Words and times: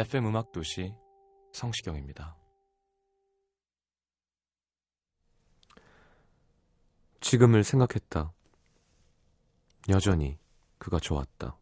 FM 0.00 0.28
음악 0.28 0.50
도시 0.50 0.94
성시경입니다. 1.52 2.34
지금을 7.20 7.64
생각했다. 7.64 8.32
여전히 9.90 10.38
그가 10.78 10.98
좋았다. 11.00 11.58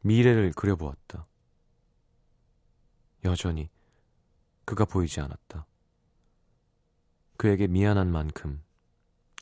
미래를 0.00 0.50
그려보았다. 0.54 1.28
여전히 3.24 3.70
그가 4.64 4.84
보이지 4.84 5.20
않았다. 5.20 5.64
그에게 7.36 7.68
미안한 7.68 8.10
만큼 8.10 8.64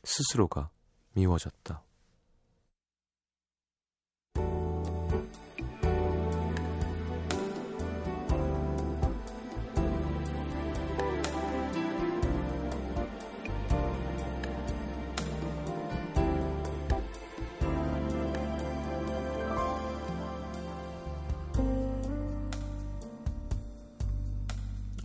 스스로가 0.05 0.69
미워졌다. 1.15 1.83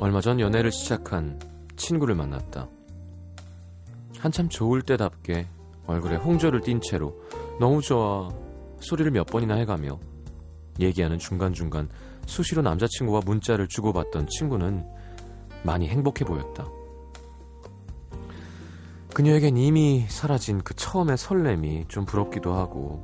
얼마 0.06 0.22
전 0.22 0.40
연애를 0.40 0.72
시작한 0.72 1.40
친구를 1.78 2.14
만났다. 2.14 2.70
한참 4.20 4.50
좋을 4.50 4.84
때답게 4.84 5.48
얼굴에 5.88 6.18
홍조를 6.18 6.62
띤 6.62 6.80
채로 6.80 7.20
너무 7.60 7.82
좋아 7.82 8.30
소리를 8.82 9.10
몇 9.10 9.26
번이나 9.26 9.56
해가며 9.56 9.98
얘기하는 10.80 11.18
중간중간 11.18 11.90
수시로 12.28 12.62
남자친구와 12.62 13.22
문자를 13.26 13.68
주고받던 13.68 14.28
친구는 14.28 14.86
많이 15.64 15.88
행복해 15.88 16.24
보였다. 16.24 16.68
그녀에겐 19.16 19.58
이미 19.58 20.06
사라진 20.08 20.62
그 20.62 20.76
처음의 20.76 21.18
설렘이 21.18 21.86
좀 21.88 22.06
부럽기도 22.06 22.54
하고 22.54 23.02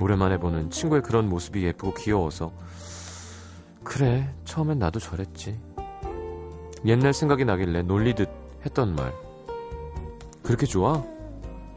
오랜만에 0.00 0.38
보는 0.38 0.70
친구의 0.70 1.02
그런 1.02 1.28
모습이 1.28 1.64
예쁘고 1.64 1.94
귀여워서 1.94 2.52
그래 3.82 4.32
처음엔 4.44 4.78
나도 4.78 5.00
저랬지 5.00 5.73
옛날 6.86 7.12
생각이 7.12 7.44
나길래 7.44 7.82
놀리듯 7.82 8.28
했던 8.64 8.94
말. 8.94 9.12
그렇게 10.42 10.66
좋아? 10.66 11.02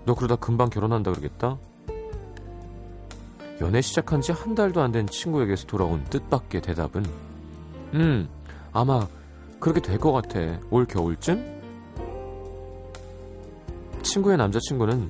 너 0.05 0.13
그러다 0.15 0.35
금방 0.37 0.69
결혼한다 0.69 1.11
그러겠다? 1.11 1.57
연애 3.61 3.81
시작한 3.81 4.21
지 4.21 4.31
한 4.33 4.53
달도 4.55 4.81
안 4.81 4.91
된 4.91 5.07
친구에게서 5.07 5.65
돌아온 5.67 6.03
뜻밖의 6.05 6.61
대답은 6.61 7.05
음, 7.93 8.27
아마 8.73 9.07
그렇게 9.59 9.81
될 9.81 9.97
것 9.97 10.11
같아. 10.11 10.39
올 10.69 10.85
겨울쯤? 10.85 11.57
친구의 14.03 14.37
남자친구는 14.37 15.09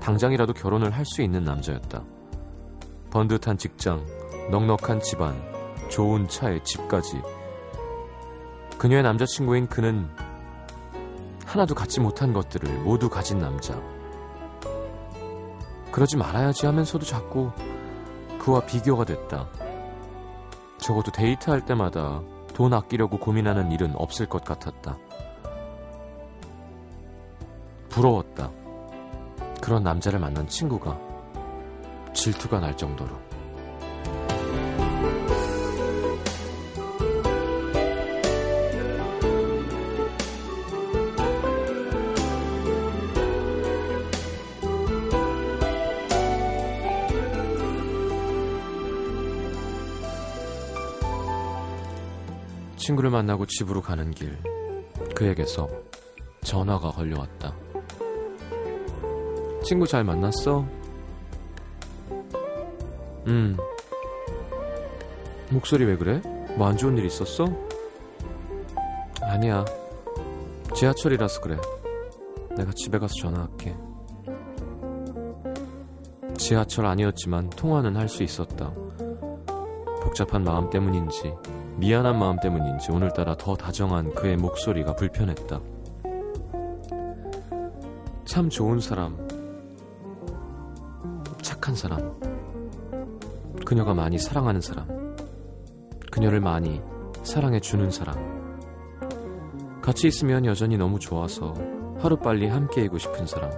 당장이라도 0.00 0.52
결혼을 0.54 0.90
할 0.92 1.04
수 1.06 1.22
있는 1.22 1.44
남자였다. 1.44 2.02
번듯한 3.10 3.56
직장, 3.58 4.04
넉넉한 4.50 5.00
집안, 5.00 5.34
좋은 5.88 6.26
차에 6.28 6.62
집까지 6.64 7.20
그녀의 8.84 9.02
남자친구인 9.02 9.66
그는 9.66 10.10
하나도 11.46 11.74
갖지 11.74 12.00
못한 12.00 12.34
것들을 12.34 12.80
모두 12.80 13.08
가진 13.08 13.38
남자. 13.38 13.80
그러지 15.90 16.18
말아야지 16.18 16.66
하면서도 16.66 17.06
자꾸 17.06 17.50
그와 18.38 18.60
비교가 18.66 19.06
됐다. 19.06 19.48
적어도 20.76 21.10
데이트할 21.12 21.64
때마다 21.64 22.20
돈 22.52 22.74
아끼려고 22.74 23.18
고민하는 23.18 23.72
일은 23.72 23.94
없을 23.96 24.26
것 24.26 24.44
같았다. 24.44 24.98
부러웠다. 27.88 28.50
그런 29.62 29.82
남자를 29.82 30.18
만난 30.18 30.46
친구가 30.46 31.00
질투가 32.12 32.60
날 32.60 32.76
정도로. 32.76 33.33
친구를 52.84 53.08
만나고 53.08 53.46
집으로 53.46 53.80
가는 53.80 54.10
길, 54.10 54.36
그에게서 55.14 55.66
전화가 56.42 56.90
걸려왔다. 56.90 57.54
친구 59.62 59.86
잘 59.86 60.04
만났어? 60.04 60.66
음. 63.26 63.56
목소리 65.48 65.86
왜 65.86 65.96
그래? 65.96 66.20
뭐 66.58 66.68
안 66.68 66.76
좋은 66.76 66.98
일 66.98 67.06
있었어? 67.06 67.46
아니야. 69.22 69.64
지하철이라서 70.74 71.40
그래. 71.40 71.56
내가 72.54 72.70
집에 72.74 72.98
가서 72.98 73.14
전화할게. 73.14 73.74
지하철 76.36 76.84
아니었지만 76.84 77.48
통화는 77.48 77.96
할 77.96 78.10
수 78.10 78.22
있었다. 78.22 78.70
복잡한 80.02 80.44
마음 80.44 80.68
때문인지 80.68 81.32
미안한 81.76 82.18
마음 82.18 82.38
때문인지 82.38 82.92
오늘따라 82.92 83.36
더 83.36 83.56
다정한 83.56 84.14
그의 84.14 84.36
목소리가 84.36 84.94
불편했다. 84.94 85.60
참 88.24 88.48
좋은 88.48 88.80
사람, 88.80 89.16
착한 91.42 91.74
사람, 91.74 92.18
그녀가 93.64 93.92
많이 93.92 94.18
사랑하는 94.18 94.60
사람, 94.60 95.16
그녀를 96.10 96.40
많이 96.40 96.80
사랑해주는 97.22 97.90
사람. 97.90 98.34
같이 99.82 100.06
있으면 100.06 100.46
여전히 100.46 100.76
너무 100.76 100.98
좋아서 100.98 101.54
하루빨리 101.98 102.48
함께이고 102.48 102.98
싶은 102.98 103.26
사람. 103.26 103.50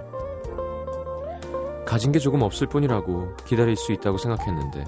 가진 1.85 2.11
게 2.11 2.19
조금 2.19 2.41
없을 2.41 2.67
뿐이라고 2.67 3.35
기다릴 3.45 3.75
수 3.75 3.93
있다고 3.93 4.17
생각했는데, 4.17 4.83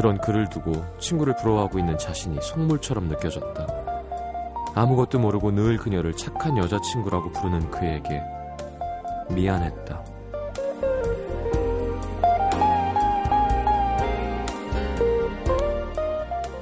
그런 0.00 0.18
글을 0.18 0.48
두고 0.48 0.72
친구를 0.98 1.36
부러워하고 1.36 1.78
있는 1.78 1.98
자신이 1.98 2.40
속물처럼 2.40 3.08
느껴졌다. 3.08 3.66
아무것도 4.74 5.18
모르고 5.18 5.50
늘 5.50 5.76
그녀를 5.76 6.16
착한 6.16 6.56
여자친구라고 6.56 7.30
부르는 7.32 7.70
그에게 7.70 8.22
미안했다. 9.28 10.02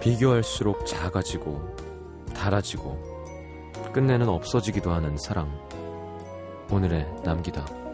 비교할수록 0.00 0.84
작아지고 0.84 1.76
달아지고 2.34 3.00
끝내는 3.92 4.28
없어지기도 4.28 4.90
하는 4.90 5.16
사랑. 5.16 5.48
오늘의 6.72 7.06
남기다. 7.22 7.87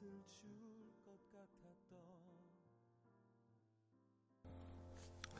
것을 0.00 0.24
줄 0.30 0.50
것 1.04 1.12
같았던 1.30 1.98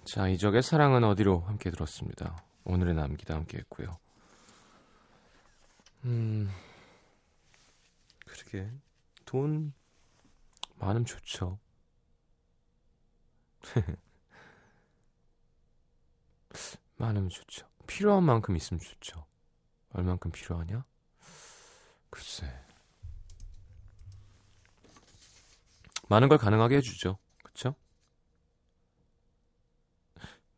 자, 0.04 0.28
이적의 0.28 0.62
사랑은 0.62 1.04
어디로 1.04 1.40
함께 1.40 1.70
들었습니다. 1.70 2.44
오늘의 2.64 2.94
남기다 2.94 3.34
함께 3.34 3.58
했고요. 3.58 3.98
음, 6.04 6.50
그러게. 8.26 8.70
돈 9.24 9.72
많으면 10.76 11.04
좋죠. 11.04 11.58
많으면 16.96 17.28
좋죠. 17.28 17.68
필요한 17.86 18.24
만큼 18.24 18.56
있으면 18.56 18.80
좋죠. 18.80 19.24
얼만큼 19.92 20.32
필요하냐? 20.32 20.84
글쎄. 22.10 22.69
많은 26.10 26.28
걸 26.28 26.38
가능하게 26.38 26.76
해주죠. 26.78 27.18
그쵸? 27.44 27.76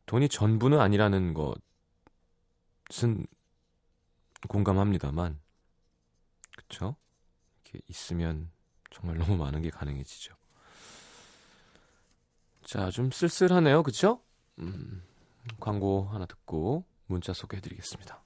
돈이 0.06 0.30
전부는 0.30 0.80
아니라는 0.80 1.34
것은 1.34 3.26
공감합니다만, 4.48 5.38
그쵸? 6.56 6.96
이렇게 7.64 7.80
있으면 7.86 8.50
정말 8.90 9.18
너무 9.18 9.36
많은 9.36 9.60
게 9.60 9.68
가능해지죠. 9.68 10.34
자, 12.64 12.90
좀 12.90 13.10
쓸쓸하네요. 13.10 13.82
그쵸? 13.82 14.22
음, 14.58 15.02
광고 15.60 16.04
하나 16.04 16.24
듣고 16.24 16.86
문자 17.06 17.34
소개해드리겠습니다. 17.34 18.22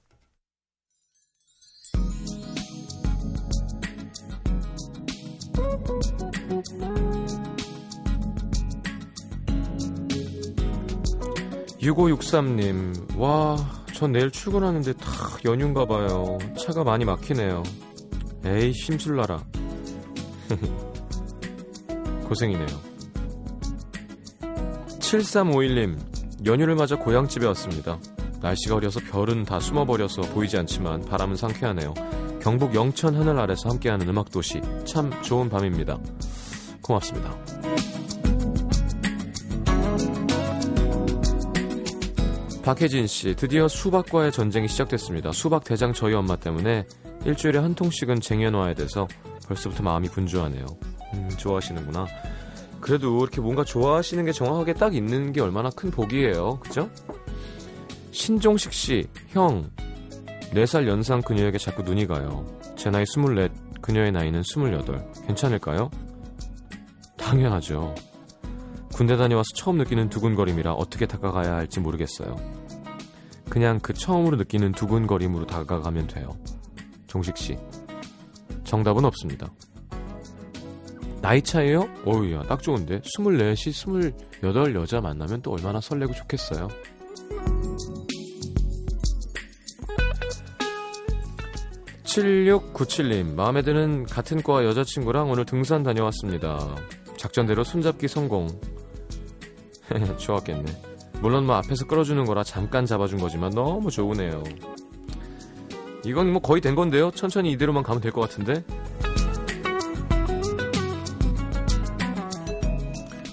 (6563님) 11.81 13.17
와, 13.17 13.57
전 13.93 14.11
내일 14.11 14.31
출근하는데 14.31 14.93
다 14.93 15.09
연휴인가 15.45 15.85
봐요. 15.85 16.37
차가 16.57 16.83
많이 16.83 17.05
막히네요. 17.05 17.63
에이, 18.45 18.73
심술나라. 18.73 19.43
고생이네요. 22.27 22.67
7351님, 24.99 25.97
연휴를 26.45 26.75
맞아 26.75 26.95
고향집에 26.97 27.45
왔습니다. 27.47 27.99
날씨가 28.41 28.75
어려서 28.75 28.99
별은 28.99 29.43
다 29.43 29.59
숨어버려서 29.59 30.21
보이지 30.33 30.57
않지만 30.57 31.01
바람은 31.01 31.35
상쾌하네요. 31.35 31.93
경북 32.41 32.75
영천 32.75 33.15
하늘 33.15 33.39
아래서 33.39 33.69
함께하는 33.69 34.07
음악도시. 34.07 34.61
참 34.85 35.11
좋은 35.23 35.49
밤입니다. 35.49 35.97
고맙습니다. 36.81 37.56
박혜진 42.67 43.07
씨, 43.07 43.33
드디어 43.33 43.69
수박과의 43.69 44.33
전쟁이 44.33 44.67
시작됐습니다. 44.67 45.31
수박 45.31 45.63
대장 45.63 45.93
저희 45.93 46.13
엄마 46.13 46.35
때문에 46.35 46.85
일주일에 47.23 47.59
한 47.59 47.73
통씩은 47.73 48.19
쟁여놔야 48.19 48.73
돼서 48.73 49.07
벌써부터 49.47 49.83
마음이 49.83 50.09
분주하네요. 50.09 50.65
음, 51.13 51.29
좋아하시는구나. 51.37 52.07
그래도 52.81 53.21
이렇게 53.21 53.39
뭔가 53.39 53.63
좋아하시는 53.63 54.25
게 54.25 54.33
정확하게 54.33 54.73
딱 54.73 54.95
있는 54.95 55.31
게 55.31 55.39
얼마나 55.39 55.69
큰 55.69 55.91
복이에요. 55.91 56.59
그죠? 56.59 56.89
신종식 58.11 58.73
씨, 58.73 59.07
형. 59.29 59.71
4살 60.51 60.87
연상 60.89 61.21
그녀에게 61.21 61.57
자꾸 61.57 61.83
눈이 61.83 62.05
가요. 62.05 62.45
제 62.75 62.89
나이 62.89 63.03
24, 63.03 63.47
그녀의 63.81 64.11
나이는 64.11 64.41
28. 64.41 64.83
괜찮을까요? 65.25 65.89
당연하죠. 67.15 67.95
군대 68.97 69.15
다녀와서 69.15 69.49
처음 69.53 69.77
느끼는 69.77 70.09
두근거림이라 70.09 70.73
어떻게 70.73 71.05
다가가야 71.05 71.53
할지 71.53 71.79
모르겠어요. 71.79 72.35
그냥 73.47 73.79
그 73.79 73.93
처음으로 73.93 74.37
느끼는 74.37 74.71
두근거림으로 74.71 75.45
다가가면 75.45 76.07
돼요. 76.07 76.35
종식 77.05 77.37
씨. 77.37 77.55
정답은 78.63 79.05
없습니다. 79.05 79.53
나이 81.21 81.43
차이요? 81.43 81.87
어우야, 82.05 82.41
딱 82.47 82.63
좋은데. 82.63 83.01
24시, 83.01 84.13
28 84.41 84.75
여자 84.75 84.99
만나면 84.99 85.43
또 85.43 85.51
얼마나 85.51 85.79
설레고 85.79 86.13
좋겠어요. 86.13 86.67
(7697님) 92.03 93.35
마음에 93.35 93.61
드는 93.61 94.05
같은 94.05 94.41
과 94.41 94.65
여자친구랑 94.65 95.29
오늘 95.29 95.45
등산 95.45 95.83
다녀왔습니다 95.83 96.75
작전대로 97.17 97.63
손잡기 97.63 98.07
성공 98.07 98.47
좋았겠네 100.17 100.65
물론 101.21 101.45
뭐 101.45 101.55
앞에서 101.55 101.85
끌어주는 101.85 102.23
거라 102.25 102.43
잠깐 102.43 102.85
잡아준 102.85 103.19
거지만 103.19 103.51
너무 103.51 103.89
좋으네요 103.89 104.43
이건 106.05 106.31
뭐 106.31 106.41
거의 106.41 106.61
된 106.61 106.75
건데요 106.75 107.11
천천히 107.11 107.51
이대로만 107.51 107.83
가면 107.83 108.01
될 108.01 108.11
것 108.11 108.21
같은데 108.21 108.63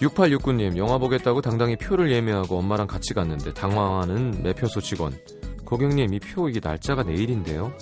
6869님, 0.01 0.77
영화 0.77 0.99
보겠다고 0.99 1.41
당당히 1.41 1.77
표를 1.77 2.11
예매하고 2.12 2.59
엄마랑 2.59 2.87
같이 2.87 3.15
갔는데 3.15 3.55
당황하는 3.55 4.43
매표소 4.43 4.81
직원. 4.83 5.15
고객님, 5.65 6.12
이 6.12 6.19
표 6.19 6.49
이게 6.49 6.61
날짜가 6.62 7.05
내일인데요? 7.05 7.73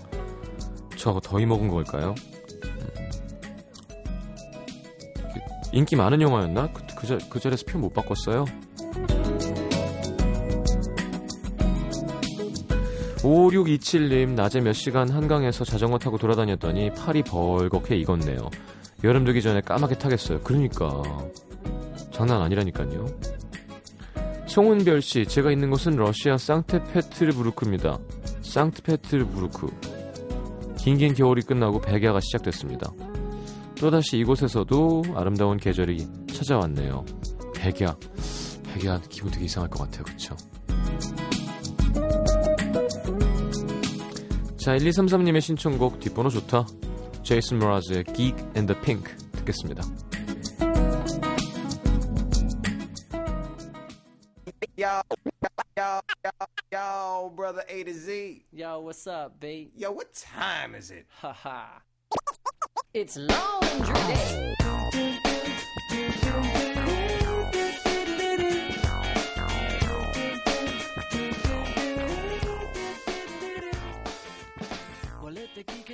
저 0.97 1.19
더위 1.21 1.47
먹은 1.47 1.67
걸까요? 1.69 2.15
인기 5.73 5.97
많은 5.97 6.21
영화였나? 6.21 6.69
그, 6.73 6.83
그, 7.03 7.07
자, 7.07 7.19
그 7.29 7.41
자리에서 7.41 7.65
표 7.67 7.79
못 7.79 7.93
바꿨어요? 7.93 8.45
5627님, 13.23 14.31
낮에 14.35 14.61
몇 14.61 14.73
시간 14.73 15.09
한강에서 15.09 15.65
자전거 15.65 15.99
타고 15.99 16.19
돌아다녔더니 16.19 16.91
팔이 16.91 17.23
벌겋게 17.23 17.93
익었네요. 18.01 18.51
여름 19.05 19.25
되기 19.25 19.41
전에 19.43 19.61
까맣게 19.61 19.97
타겠어요. 19.97 20.41
그러니까. 20.41 21.03
장난 22.11 22.43
아니라니까요. 22.43 23.07
송은별 24.47 25.03
씨, 25.03 25.25
제가 25.25 25.51
있는 25.53 25.71
곳은 25.71 25.97
러시아 25.97 26.37
상트페트르부르크입니다. 26.37 27.99
상트페트르부르크. 28.43 29.69
긴긴 30.79 31.15
겨울이 31.15 31.43
끝나고 31.43 31.81
백야가 31.81 32.19
시작됐습니다. 32.21 32.93
또다시 33.77 34.19
이곳에서도 34.19 35.03
아름다운 35.15 35.57
계절이 35.57 36.07
찾아왔네요. 36.33 37.05
백야. 37.55 37.97
백야 38.65 39.01
기분 39.09 39.31
되게 39.31 39.45
이상할 39.45 39.71
것 39.71 39.85
같아요. 39.85 40.05
그쵸? 40.05 40.37
자, 44.57 44.77
1233님의 44.77 45.41
신청곡 45.41 46.01
뒷번호 46.01 46.31
좋다. 46.31 46.67
제이슨 47.23 47.59
모라즈의 47.59 48.05
Geek 48.15 48.37
and 48.57 48.73
the 48.73 48.81
Pink 48.83 49.17
듣겠습니다. 49.33 49.83
Yo, 54.79 55.03
yo, 55.77 56.01
yo, 56.25 56.31
yo, 56.73 57.33
brother 57.37 57.63
A 57.69 57.85
to 57.85 57.93
Z. 57.93 58.45
Yo, 58.53 58.81
what's 58.81 59.07
up, 59.07 59.39
B? 59.39 59.71
Yo, 59.77 59.93
what 59.93 60.13
time 60.15 60.75
is 60.75 60.91
it? 60.91 61.07
Haha. 61.21 61.81
it's 62.95 63.17
laundry 63.17 63.95
day. 63.95 65.32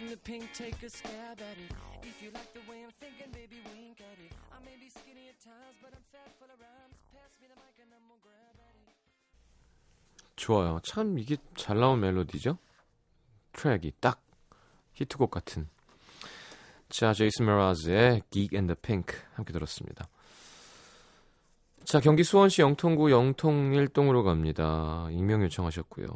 The 0.08 0.16
pink 0.16 0.44
take 0.54 0.82
a 0.82 0.88
stab 0.88 1.36
at 1.36 1.56
it. 1.60 1.72
If 2.02 2.22
you 2.22 2.30
like 2.32 2.52
the 2.54 2.64
way 2.70 2.80
I'm 2.82 2.92
thinking, 2.98 3.30
baby, 3.32 3.60
wink 3.74 4.00
at 4.00 4.18
it. 4.18 4.32
I 4.50 4.58
may 4.64 4.76
be 4.80 4.88
skinny 4.88 5.28
at 5.28 5.38
times, 5.44 5.76
but 5.82 5.92
I'm 5.92 6.04
fat 6.12 6.32
full 6.40 6.48
of 6.48 6.58
rhymes. 6.58 6.96
Pass 7.12 7.32
me 7.40 7.48
the 7.48 7.56
mic 7.60 7.76
and 7.76 7.92
I'm 7.92 8.04
gonna 8.08 8.22
grab 8.24 8.56
at 8.56 8.74
it. 8.74 8.96
좋아요. 10.36 10.80
참 10.82 11.18
이게 11.18 11.36
잘 11.56 11.78
나온 11.78 12.00
멜로디죠? 12.00 12.56
트랙이 13.52 13.92
딱 14.00 14.22
히트곡 14.94 15.30
같은. 15.30 15.68
자, 16.88 17.12
제이슨 17.12 17.44
메라즈의 17.44 18.22
Geek 18.30 18.56
and 18.56 18.72
the 18.72 18.76
Pink 18.80 19.18
함께 19.34 19.52
들었습니다. 19.52 20.08
자, 21.84 22.00
경기 22.00 22.24
수원시 22.24 22.62
영통구 22.62 23.10
영통일동으로 23.10 24.22
갑니다. 24.22 25.08
익명 25.10 25.42
요청하셨고요. 25.42 26.06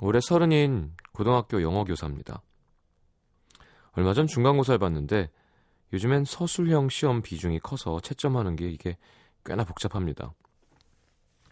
올해 0.00 0.20
서른인 0.22 0.92
고등학교 1.12 1.60
영어 1.62 1.84
교사입니다. 1.84 2.42
얼마 3.92 4.14
전 4.14 4.26
중간고사를 4.26 4.78
봤는데 4.78 5.30
요즘엔 5.92 6.24
서술형 6.24 6.88
시험 6.88 7.22
비중이 7.22 7.58
커서 7.60 8.00
채점하는 8.00 8.56
게 8.56 8.68
이게 8.70 8.96
꽤나 9.44 9.64
복잡합니다. 9.64 10.32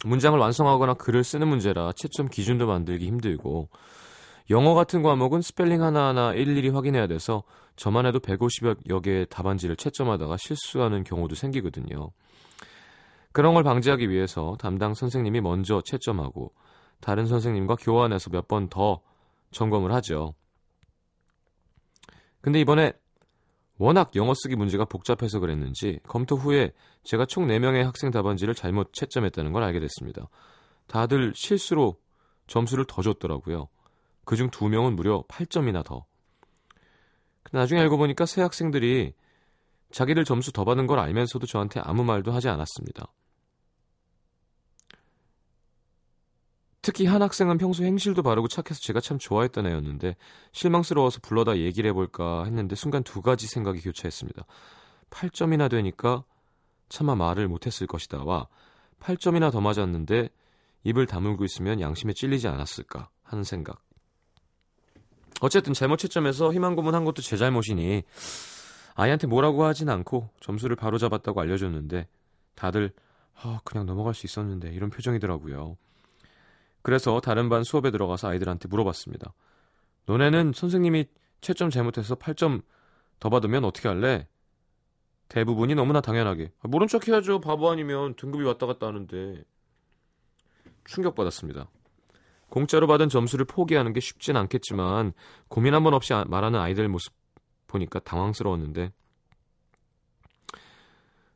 문장을 0.05 0.39
완성하거나 0.39 0.95
글을 0.95 1.25
쓰는 1.25 1.49
문제라 1.49 1.93
채점 1.97 2.29
기준도 2.29 2.67
만들기 2.67 3.07
힘들고 3.07 3.69
영어 4.51 4.75
같은 4.75 5.03
과목은 5.03 5.43
스펠링 5.43 5.83
하나하나 5.83 6.33
일일이 6.33 6.69
확인해야 6.69 7.07
돼서 7.09 7.43
저만 7.77 8.07
해도 8.07 8.19
150여 8.21 9.03
개의 9.03 9.27
답안지를 9.27 9.77
채점하다가 9.77 10.37
실수하는 10.39 11.05
경우도 11.05 11.35
생기거든요. 11.35 12.11
그런 13.33 13.55
걸 13.55 13.63
방지하기 13.63 14.09
위해서 14.09 14.57
담당 14.59 14.95
선생님이 14.95 15.41
먼저 15.41 15.83
채점하고 15.83 16.53
다른 17.01 17.27
선생님과 17.27 17.77
교환해서 17.77 18.31
몇 18.31 18.49
번 18.49 18.69
더 18.69 19.01
점검을 19.51 19.93
하죠. 19.95 20.35
근데 22.49 22.61
이번에 22.61 22.95
워낙 23.77 24.17
영어 24.17 24.33
쓰기 24.33 24.57
문제가 24.57 24.87
복잡해서 24.87 25.39
그랬는지 25.39 26.01
검토 26.09 26.35
후에 26.35 26.73
제가 27.05 27.27
총 27.27 27.47
4명의 27.47 27.83
학생 27.83 28.11
답안지를 28.11 28.55
잘못 28.55 28.95
채점했다는 28.95 29.53
걸 29.53 29.63
알게 29.65 29.81
됐습니다. 29.81 30.31
다들 30.87 31.35
실수로 31.37 31.99
점수를 32.47 32.87
더 32.89 33.03
줬더라고요. 33.03 33.69
그중 34.25 34.49
2명은 34.49 34.95
무려 34.95 35.25
8점이나 35.29 35.85
더. 35.85 36.07
나중에 37.53 37.83
알고 37.83 37.99
보니까 37.99 38.25
새 38.25 38.41
학생들이 38.41 39.13
자기들 39.91 40.25
점수 40.25 40.51
더 40.51 40.65
받은 40.65 40.87
걸 40.87 41.01
알면서도 41.01 41.47
저한테 41.47 41.81
아무 41.81 42.03
말도 42.03 42.33
하지 42.33 42.49
않았습니다. 42.49 43.13
특히 46.89 47.05
한 47.05 47.21
학생은 47.21 47.59
평소 47.59 47.85
행실도 47.85 48.23
바르고 48.23 48.49
착해서 48.49 48.81
제가 48.81 49.01
참 49.01 49.19
좋아했던 49.19 49.67
애였는데 49.67 50.17
실망스러워서 50.53 51.21
불러다 51.21 51.59
얘기를 51.59 51.91
해볼까 51.91 52.45
했는데 52.45 52.77
순간 52.77 53.03
두 53.03 53.21
가지 53.21 53.47
생각이 53.47 53.83
교차했습니다. 53.83 54.47
8점이나 55.11 55.69
되니까 55.69 56.25
차마 56.89 57.15
말을 57.15 57.47
못했을 57.47 57.87
것이다. 57.87 58.25
와 58.25 58.49
8점이나 59.01 59.53
더 59.53 59.61
맞았는데 59.61 60.31
입을 60.85 61.05
다물고 61.05 61.45
있으면 61.45 61.83
양심에 61.83 62.15
찔리지 62.15 62.49
않았을까 62.49 63.11
하는 63.23 63.45
생각. 63.45 63.83
어쨌든 65.43 65.75
잘못 65.75 65.99
채점해서 65.99 66.55
희망 66.55 66.75
고문한 66.75 67.05
것도 67.05 67.21
제 67.21 67.37
잘못이니 67.37 68.03
아이한테 68.95 69.27
뭐라고 69.27 69.65
하진 69.65 69.91
않고 69.91 70.31
점수를 70.41 70.75
바로 70.75 70.97
잡았다고 70.97 71.39
알려줬는데 71.39 72.09
다들 72.55 72.95
아, 73.35 73.61
그냥 73.65 73.85
넘어갈 73.85 74.15
수 74.15 74.25
있었는데 74.25 74.71
이런 74.73 74.89
표정이더라고요. 74.89 75.77
그래서 76.89 77.21
다른 77.21 77.51
반 77.51 77.65
수업에 77.65 77.91
들어가서 77.91 78.29
아이들한테 78.29 78.67
물어봤습니다. 78.67 79.35
너네는 80.07 80.55
선생님이 80.55 81.05
채점 81.43 81.69
잘못해서 81.69 82.15
8점 82.15 82.63
더 83.21 83.29
받으면 83.29 83.67
어떻게 83.67 83.89
할래? 83.89 84.27
대부분이 85.29 85.75
너무나 85.75 86.01
당연하게 86.01 86.51
아, 86.63 86.69
모른 86.69 86.87
척 86.89 87.07
해야죠. 87.07 87.43
바보 87.43 87.71
아니면 87.71 88.15
등급이 88.15 88.43
왔다 88.43 88.65
갔다 88.65 88.87
하는데 88.87 89.45
충격받았습니다. 90.87 91.69
공짜로 92.49 92.87
받은 92.87 93.11
점수를 93.11 93.45
포기하는 93.45 93.93
게 93.93 94.01
쉽진 94.01 94.37
않겠지만 94.39 95.13
고민 95.49 95.75
한 95.75 95.83
번 95.85 95.93
없이 95.93 96.15
아, 96.15 96.25
말하는 96.27 96.59
아이들 96.59 96.89
모습 96.89 97.13
보니까 97.67 97.99
당황스러웠는데 97.99 98.95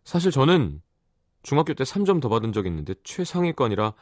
사실 0.04 0.30
저는 0.30 0.80
중학교 1.42 1.74
때 1.74 1.84
3점 1.84 2.22
더 2.22 2.30
받은 2.30 2.54
적 2.54 2.64
있는데 2.64 2.94
최상위권이라 3.04 3.92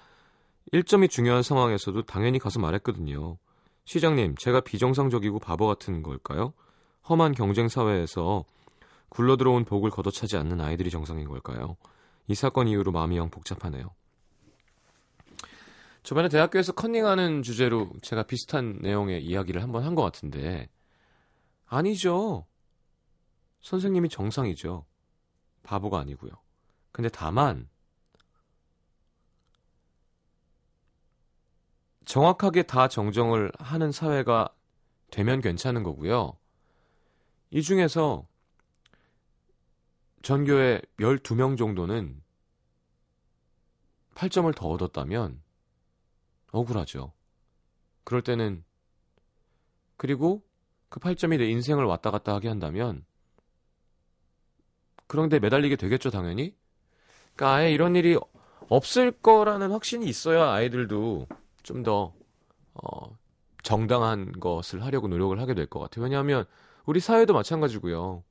1점이 0.73 1.11
중요한 1.11 1.43
상황에서도 1.43 2.03
당연히 2.03 2.39
가서 2.39 2.61
말했거든요. 2.61 3.39
시장님, 3.85 4.37
제가 4.37 4.61
비정상적이고 4.61 5.39
바보 5.41 5.67
같은 5.67 6.03
걸까요? 6.03 6.53
험한 7.09 7.33
경쟁 7.35 7.69
사회에서 7.69 8.45
굴러 9.09 9.37
들어온 9.37 9.65
복을 9.65 9.91
걷어차지 9.91 10.37
않는 10.37 10.61
아이들이 10.61 10.91
정상인 10.91 11.27
걸까요? 11.29 11.77
이 12.29 12.35
사건 12.35 12.69
이후로 12.69 12.93
마음이 12.93 13.17
영 13.17 13.31
복잡하네요. 13.31 13.91
저번에 16.03 16.29
대학교에서 16.29 16.73
컨닝하는 16.73 17.43
주제로 17.43 17.91
제가 18.03 18.23
비슷한 18.23 18.79
내용의 18.81 19.25
이야기를 19.25 19.63
한번 19.63 19.85
한 19.85 19.95
것 19.95 20.03
같은데 20.03 20.69
아니죠. 21.67 22.47
선생님이 23.63 24.09
정상이죠. 24.09 24.87
바보가 25.63 25.99
아니고요. 25.99 26.31
근데 26.93 27.09
다만 27.09 27.69
정확하게 32.11 32.65
다 32.65 32.89
정정을 32.89 33.53
하는 33.61 33.93
사회가 33.93 34.53
되면 35.13 35.41
괜찮은 35.41 35.85
거고요. 35.85 36.37
이 37.51 37.63
중에서 37.63 38.27
전교에 40.23 40.83
12명 40.99 41.57
정도는 41.57 42.21
8점을 44.17 44.53
더 44.57 44.67
얻었다면 44.67 45.41
억울하죠. 46.51 47.13
그럴 48.03 48.23
때는 48.23 48.65
그리고 49.97 50.43
그 50.89 50.99
8점이 50.99 51.39
내 51.39 51.49
인생을 51.49 51.85
왔다 51.85 52.11
갔다 52.11 52.35
하게 52.35 52.49
한다면 52.49 53.05
그런데 55.07 55.39
매달리게 55.39 55.77
되겠죠, 55.77 56.11
당연히. 56.11 56.57
그러니까 57.37 57.55
아예 57.55 57.73
이런 57.73 57.95
일이 57.95 58.19
없을 58.69 59.13
거라는 59.13 59.71
확신이 59.71 60.09
있어야 60.09 60.51
아이들도 60.51 61.29
좀더 61.63 62.15
어, 62.75 63.19
정당한 63.63 64.33
것을 64.33 64.85
하려고 64.85 65.09
노력을 65.09 65.39
하게 65.41 65.55
될 65.55 65.67
것 65.67 65.81
같아요. 65.81 66.05
왜냐하면 66.05 66.47
우리 66.87 67.01
사회도 67.01 67.33
마찬가지고요. 67.35 68.25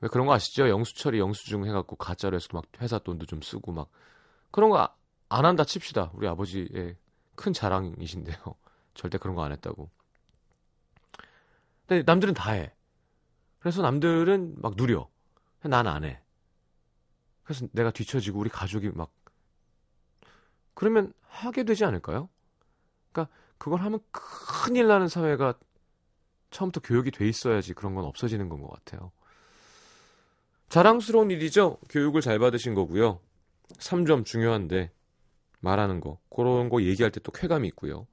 왜 0.00 0.08
그런 0.08 0.26
거 0.26 0.34
아시죠? 0.34 0.68
영수처리 0.68 1.18
영수증 1.18 1.64
해갖고 1.66 1.96
가짜로 1.96 2.36
해서 2.36 2.48
막 2.52 2.64
회사 2.80 2.98
돈도 2.98 3.26
좀 3.26 3.40
쓰고 3.42 3.72
막 3.72 3.88
그런 4.50 4.70
거 4.70 4.88
안 5.30 5.44
한다 5.44 5.64
칩시다. 5.64 6.10
우리 6.14 6.28
아버지의 6.28 6.96
큰 7.34 7.52
자랑이신데요. 7.52 8.36
절대 8.94 9.18
그런 9.18 9.34
거 9.34 9.42
안 9.42 9.50
했다고. 9.52 9.90
근데 11.86 12.02
남들은 12.04 12.34
다 12.34 12.52
해. 12.52 12.72
그래서 13.58 13.82
남들은 13.82 14.56
막 14.58 14.74
누려. 14.76 15.08
난 15.62 15.86
안 15.86 16.04
해. 16.04 16.20
그래서 17.42 17.66
내가 17.72 17.90
뒤처지고 17.90 18.38
우리 18.38 18.50
가족이 18.50 18.90
막 18.90 19.10
그러면 20.74 21.12
하게 21.22 21.64
되지 21.64 21.84
않을까요? 21.84 22.28
그러니까 23.12 23.32
그걸 23.58 23.80
하면 23.82 24.00
큰일 24.10 24.88
나는 24.88 25.08
사회가 25.08 25.54
처음부터 26.50 26.80
교육이 26.80 27.10
돼 27.10 27.28
있어야지 27.28 27.74
그런 27.74 27.94
건 27.94 28.04
없어지는 28.04 28.48
건 28.48 28.60
것 28.60 28.68
같아요. 28.70 29.12
자랑스러운 30.68 31.30
일이죠. 31.30 31.78
교육을 31.88 32.20
잘 32.20 32.38
받으신 32.38 32.74
거고요. 32.74 33.20
3점 33.78 34.24
중요한데 34.24 34.92
말하는 35.60 36.00
거 36.00 36.18
그런 36.30 36.68
거 36.68 36.82
얘기할 36.82 37.10
때 37.10 37.20
또 37.20 37.32
쾌감이 37.32 37.68
있고요. 37.68 38.06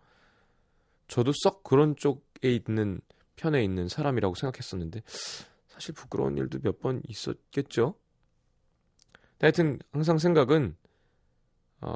저도 1.07 1.31
썩 1.43 1.63
그런 1.63 1.95
쪽에 1.95 2.53
있는 2.53 3.01
편에 3.35 3.63
있는 3.63 3.87
사람이라고 3.87 4.35
생각했었는데 4.35 5.01
사실 5.67 5.93
부끄러운 5.93 6.37
일도 6.37 6.59
몇 6.61 6.79
번 6.79 7.01
있었겠죠. 7.07 7.95
하여튼 9.39 9.79
항상 9.91 10.17
생각은 10.19 10.75
어, 11.81 11.95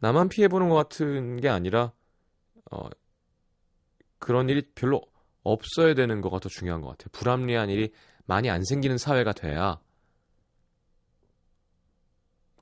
나만 0.00 0.28
피해보는 0.28 0.68
것 0.68 0.74
같은 0.76 1.40
게 1.40 1.48
아니라 1.48 1.92
어, 2.70 2.88
그런 4.18 4.48
일이 4.48 4.62
별로 4.74 5.02
없어야 5.42 5.94
되는 5.94 6.20
거가 6.20 6.38
더 6.40 6.48
중요한 6.48 6.80
것 6.80 6.88
같아요. 6.88 7.08
불합리한 7.12 7.70
일이 7.70 7.92
많이 8.26 8.50
안 8.50 8.62
생기는 8.64 8.98
사회가 8.98 9.32
돼야 9.32 9.80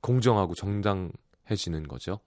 공정하고 0.01 0.53
정당해지는 0.55 1.87
거죠. 1.87 2.19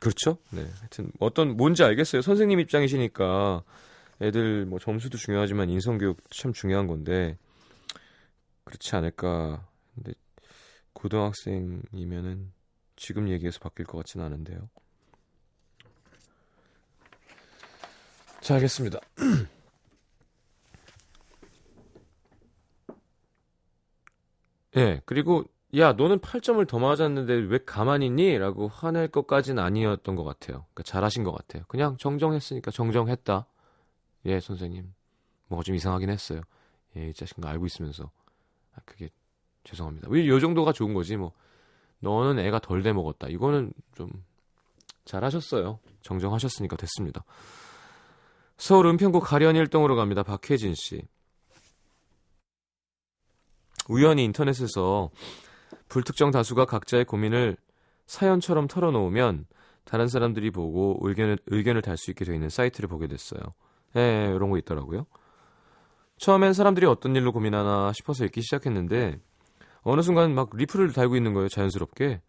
그렇죠? 0.00 0.38
네. 0.50 0.62
하여튼 0.80 1.12
어떤 1.20 1.56
뭔지 1.56 1.84
알겠어요. 1.84 2.22
선생님 2.22 2.58
입장이시니까 2.60 3.62
애들 4.20 4.66
뭐 4.66 4.78
점수도 4.78 5.16
중요하지만 5.16 5.68
인성교육 5.70 6.18
참 6.30 6.52
중요한 6.52 6.86
건데 6.86 7.38
그렇지 8.64 8.94
않을까 8.96 9.66
근데 9.94 10.12
고등학생이면은 10.92 12.52
지금 12.96 13.28
얘기해서 13.28 13.58
바뀔 13.60 13.86
것 13.86 13.98
같지는 13.98 14.26
않은데요. 14.26 14.68
자, 18.40 18.54
알겠습니다. 18.54 18.98
예, 24.76 25.00
그리고 25.04 25.44
야, 25.76 25.92
너는 25.92 26.18
8점을 26.18 26.66
더 26.68 26.78
맞았는데 26.78 27.32
왜 27.32 27.58
가만히 27.64 28.06
있니? 28.06 28.36
라고 28.38 28.68
화낼 28.68 29.08
것까지는 29.08 29.62
아니었던 29.62 30.16
것 30.16 30.24
같아요. 30.24 30.66
그러니까 30.72 30.82
잘하신 30.82 31.24
것 31.24 31.32
같아요. 31.32 31.64
그냥 31.68 31.96
정정했으니까 31.96 32.70
정정했다. 32.70 33.46
예, 34.26 34.40
선생님. 34.40 34.92
뭐가 35.48 35.62
좀 35.62 35.74
이상하긴 35.74 36.10
했어요. 36.10 36.42
예, 36.96 37.08
이 37.08 37.14
자식은 37.14 37.44
알고 37.44 37.66
있으면서. 37.66 38.10
아, 38.74 38.80
그게 38.84 39.08
죄송합니다. 39.64 40.08
이 40.10 40.40
정도가 40.40 40.72
좋은 40.72 40.94
거지 40.94 41.16
뭐 41.16 41.32
너는 42.00 42.38
애가 42.44 42.58
덜 42.60 42.82
돼 42.82 42.92
먹었다. 42.92 43.28
이거는 43.28 43.72
좀 43.94 44.10
잘하셨어요. 45.04 45.78
정정하셨으니까 46.02 46.76
됐습니다. 46.76 47.24
서울 48.56 48.86
은평구 48.86 49.20
가련 49.20 49.56
일동으로 49.56 49.96
갑니다. 49.96 50.22
박혜진 50.22 50.74
씨. 50.74 51.02
우연히 53.88 54.24
인터넷에서 54.24 55.10
불특정 55.88 56.30
다수가 56.30 56.66
각자의 56.66 57.04
고민을 57.04 57.56
사연처럼 58.06 58.68
털어놓으면 58.68 59.46
다른 59.84 60.06
사람들이 60.08 60.50
보고 60.50 60.98
의견을, 61.00 61.38
의견을 61.46 61.82
달 61.82 61.96
수 61.96 62.10
있게 62.10 62.24
되어 62.24 62.34
있는 62.34 62.48
사이트를 62.48 62.88
보게 62.88 63.06
됐어요. 63.08 63.40
예, 63.96 64.32
이런 64.34 64.50
거 64.50 64.58
있더라고요. 64.58 65.06
처음엔 66.18 66.52
사람들이 66.52 66.86
어떤 66.86 67.16
일로 67.16 67.32
고민하나 67.32 67.92
싶어서 67.92 68.24
읽기 68.24 68.42
시작했는데 68.42 69.18
어느 69.82 70.00
순간 70.00 70.34
막 70.34 70.50
리플을 70.54 70.92
달고 70.92 71.16
있는 71.16 71.34
거예요, 71.34 71.48
자연스럽게. 71.48 72.20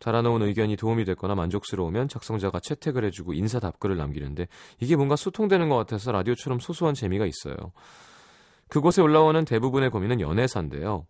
달아놓은 0.00 0.42
의견이 0.42 0.76
도움이 0.76 1.04
됐거나 1.04 1.34
만족스러우면 1.34 2.08
작성자가 2.08 2.58
채택을 2.60 3.04
해주고 3.04 3.34
인사 3.34 3.60
답글을 3.60 3.98
남기는데 3.98 4.48
이게 4.80 4.96
뭔가 4.96 5.14
소통되는 5.14 5.68
것 5.68 5.76
같아서 5.76 6.10
라디오처럼 6.10 6.58
소소한 6.58 6.94
재미가 6.94 7.26
있어요. 7.26 7.54
그곳에 8.68 9.02
올라오는 9.02 9.44
대부분의 9.44 9.90
고민은 9.90 10.20
연애사인데요. 10.20 11.06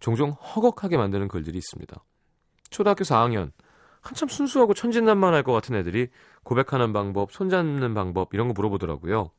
종종 0.00 0.30
허걱하게 0.30 0.96
만드는 0.96 1.28
글들이 1.28 1.56
있습니다. 1.56 2.04
초등학교 2.70 3.04
4학년 3.04 3.52
한참 4.00 4.28
순수하고 4.28 4.74
천진난만할 4.74 5.42
것 5.42 5.52
같은 5.52 5.76
애들이 5.76 6.08
고백하는 6.42 6.92
방법, 6.92 7.32
손잡는 7.32 7.94
방법 7.94 8.34
이런 8.34 8.48
거 8.48 8.54
물어보더라고요. 8.54 9.30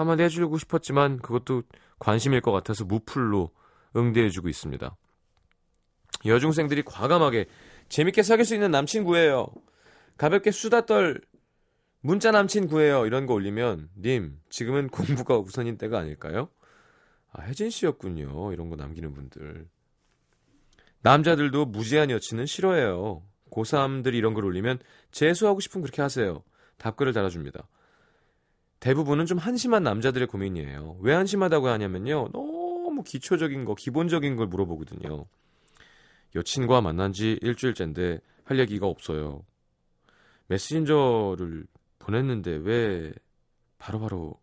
한마디 0.00 0.22
해주고 0.24 0.58
싶었지만 0.58 1.18
그것도 1.18 1.62
관심일 1.98 2.40
것 2.40 2.52
같아서 2.52 2.84
무풀로 2.84 3.50
응대해주고 3.96 4.48
있습니다. 4.48 4.96
여중생들이 6.26 6.82
과감하게 6.82 7.46
재밌게 7.88 8.22
사귈 8.22 8.44
수 8.44 8.54
있는 8.54 8.70
남친 8.70 9.04
구해요. 9.04 9.46
가볍게 10.16 10.50
수다 10.50 10.86
떨 10.86 11.20
문자 12.00 12.30
남친 12.30 12.68
구해요. 12.68 13.06
이런 13.06 13.26
거 13.26 13.34
올리면 13.34 13.90
님 13.98 14.38
지금은 14.48 14.88
공부가 14.90 15.38
우선인 15.38 15.76
때가 15.78 15.98
아닐까요? 15.98 16.48
아 17.32 17.42
혜진 17.42 17.70
씨였군요. 17.70 18.52
이런 18.52 18.70
거 18.70 18.76
남기는 18.76 19.12
분들. 19.12 19.68
남자들도 21.02 21.66
무제한 21.66 22.10
여친은 22.10 22.46
싫어해요. 22.46 23.22
고3들이 23.50 24.14
이런 24.14 24.34
걸 24.34 24.44
올리면 24.44 24.78
재수하고 25.10 25.60
싶으면 25.60 25.82
그렇게 25.82 26.02
하세요. 26.02 26.42
답글을 26.78 27.12
달아줍니다. 27.12 27.66
대부분은 28.80 29.26
좀 29.26 29.38
한심한 29.38 29.82
남자들의 29.82 30.26
고민이에요. 30.26 30.98
왜 31.00 31.14
한심하다고 31.14 31.68
하냐면요. 31.68 32.30
너무 32.32 33.02
기초적인 33.02 33.66
거, 33.66 33.74
기본적인 33.74 34.36
걸 34.36 34.46
물어보거든요. 34.46 35.26
여친과 36.34 36.80
만난 36.80 37.12
지 37.12 37.38
일주일째인데 37.42 38.20
할 38.44 38.58
얘기가 38.58 38.86
없어요. 38.86 39.44
메신저를 40.46 41.66
보냈는데 41.98 42.56
왜 42.62 43.12
바로 43.78 44.00
바로 44.00 44.40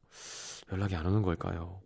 연락이 0.72 0.96
안 0.96 1.06
오는 1.06 1.22
걸까요? 1.24 1.82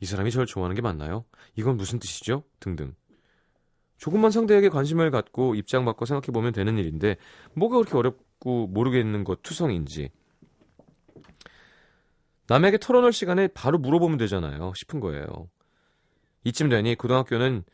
이 0.00 0.06
사람이 0.06 0.30
저를 0.30 0.46
좋아하는 0.46 0.76
게 0.76 0.82
맞나요? 0.82 1.24
이건 1.56 1.78
무슨 1.78 1.98
뜻이죠? 1.98 2.44
등등. 2.60 2.94
조금만 3.96 4.30
상대에게 4.30 4.68
관심을 4.68 5.10
갖고 5.10 5.54
입장 5.54 5.86
바꿔 5.86 6.04
생각해 6.04 6.26
보면 6.32 6.52
되는 6.52 6.76
일인데 6.76 7.16
뭐가 7.54 7.78
그렇게 7.78 7.96
어렵고 7.96 8.66
모르겠는 8.66 9.24
것 9.24 9.42
투성인지 9.42 10.10
남에게 12.48 12.78
털어놓을 12.78 13.12
시간에 13.12 13.48
바로 13.48 13.78
물어보면 13.78 14.18
되잖아요 14.18 14.72
싶은 14.76 15.00
거예요. 15.00 15.26
이쯤 16.44 16.68
되니 16.68 16.94
고등학교는 16.94 17.64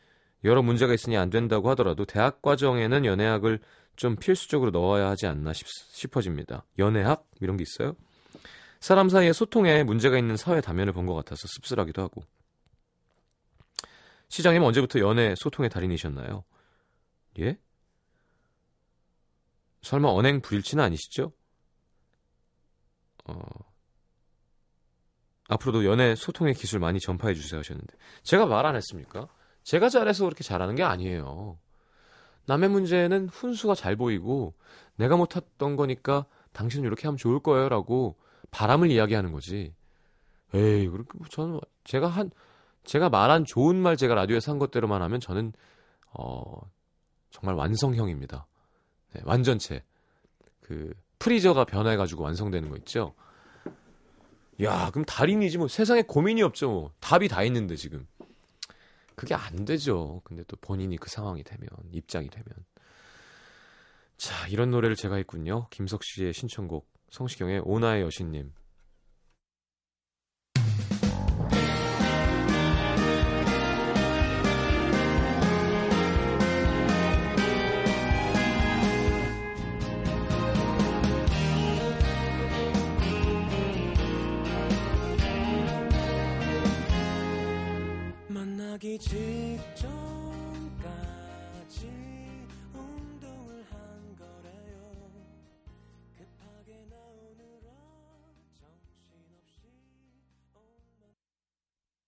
여러 0.44 0.62
문제가 0.62 0.94
있으니 0.94 1.16
안 1.16 1.30
된다고 1.30 1.70
하더라도 1.70 2.04
대학 2.04 2.42
과정에는 2.42 3.04
연애학을 3.04 3.61
좀 3.96 4.16
필수적으로 4.16 4.70
넣어야 4.70 5.08
하지 5.11 5.26
않나 5.26 5.52
싶, 5.52 5.66
싶어집니다. 5.68 6.64
연애학 6.78 7.28
이런 7.40 7.56
게 7.56 7.62
있어요? 7.62 7.94
사람 8.80 9.08
사이에 9.08 9.32
소통에 9.32 9.85
문제가 9.85 10.18
있는 10.18 10.37
사회 10.37 10.61
다면을 10.61 10.92
본 10.92 11.06
것 11.06 11.14
같아서 11.14 11.46
씁쓸하기도 11.46 12.02
하고 12.02 12.22
시장님 14.28 14.62
언제부터 14.62 14.98
연애 14.98 15.35
소통의 15.37 15.68
달인이셨나요? 15.70 16.42
예? 17.40 17.58
설마 19.82 20.08
언행 20.08 20.40
불일치는 20.40 20.82
아니시죠? 20.82 21.32
어, 23.24 23.35
앞으로도 25.48 25.85
연애 25.85 26.14
소통의 26.14 26.55
기술 26.55 26.78
많이 26.81 27.00
전파해 27.00 27.35
주세요 27.35 27.59
하셨는데 27.59 27.94
제가 28.22 28.46
말 28.46 28.64
안 28.66 28.76
했습니까? 28.76 29.28
제가 29.64 29.88
잘해서 29.88 30.24
그렇게 30.24 30.42
잘하는 30.42 30.74
게 30.74 30.83
아니에요. 30.83 31.59
남의 32.46 32.68
문제는 32.70 33.28
훈수가 33.28 33.74
잘 33.74 33.96
보이고 33.96 34.55
내가 34.96 35.16
못했던 35.16 35.76
거니까 35.76 36.26
당신은 36.52 36.87
이렇게 36.87 37.07
하면 37.07 37.16
좋을 37.16 37.40
거예요라고 37.40 38.16
바람을 38.50 38.90
이야기하는 38.90 39.33
거지. 39.33 39.74
에이, 40.55 40.88
그렇게 40.88 41.11
뭐 41.16 41.26
저는 41.28 41.61
제가 41.85 42.09
한 42.09 42.31
제가 42.85 43.09
말한 43.09 43.44
좋은 43.44 43.76
말 43.76 43.96
제가 43.96 44.14
라디오에서 44.14 44.52
한 44.52 44.59
것대로만 44.59 45.02
하면 45.02 45.20
저는 45.20 45.52
어 46.12 46.42
정말 47.31 47.55
완성형입니다. 47.55 48.46
네, 49.14 49.20
완전체. 49.24 49.85
그 50.61 50.92
프리저가 51.18 51.64
변해 51.64 51.96
가지고 51.96 52.24
완성되는 52.24 52.68
거 52.68 52.76
있죠. 52.78 53.14
야, 54.60 54.90
그럼 54.90 55.04
달인이지 55.04 55.58
뭐 55.58 55.68
세상에 55.68 56.02
고민이 56.02 56.42
없죠. 56.42 56.70
뭐. 56.70 56.92
답이 57.00 57.28
다 57.28 57.42
있는데 57.44 57.76
지금. 57.76 58.06
그게 59.14 59.34
안 59.34 59.64
되죠. 59.64 60.20
근데 60.24 60.42
또 60.48 60.56
본인이 60.60 60.96
그 60.96 61.08
상황이 61.08 61.42
되면 61.42 61.68
입장이 61.92 62.28
되면 62.28 62.46
자, 64.16 64.46
이런 64.48 64.70
노래를 64.70 64.96
제가 64.96 65.16
했군요. 65.16 65.68
김석 65.70 66.04
씨의 66.04 66.32
신청곡 66.32 66.88
성시경의 67.10 67.62
오나의 67.64 68.02
여신님 68.02 68.52
직전까지 88.98 89.87
운동을 92.74 93.64
한 93.70 94.16
거래요 94.16 95.11
급하게 96.16 96.85
나오느라 96.90 97.70
정신없이 98.61 99.61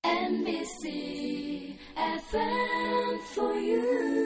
NBC 0.05 1.79
FM 1.97 3.21
for 3.33 3.55
you. 3.55 4.24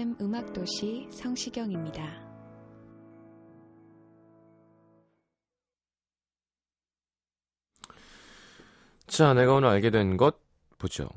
FM 0.00 0.16
음악도시 0.18 1.08
성시경입니다. 1.10 2.02
자, 9.06 9.34
내가 9.34 9.52
오늘 9.52 9.68
알게 9.68 9.90
된 9.90 10.16
것 10.16 10.36
보죠. 10.78 11.10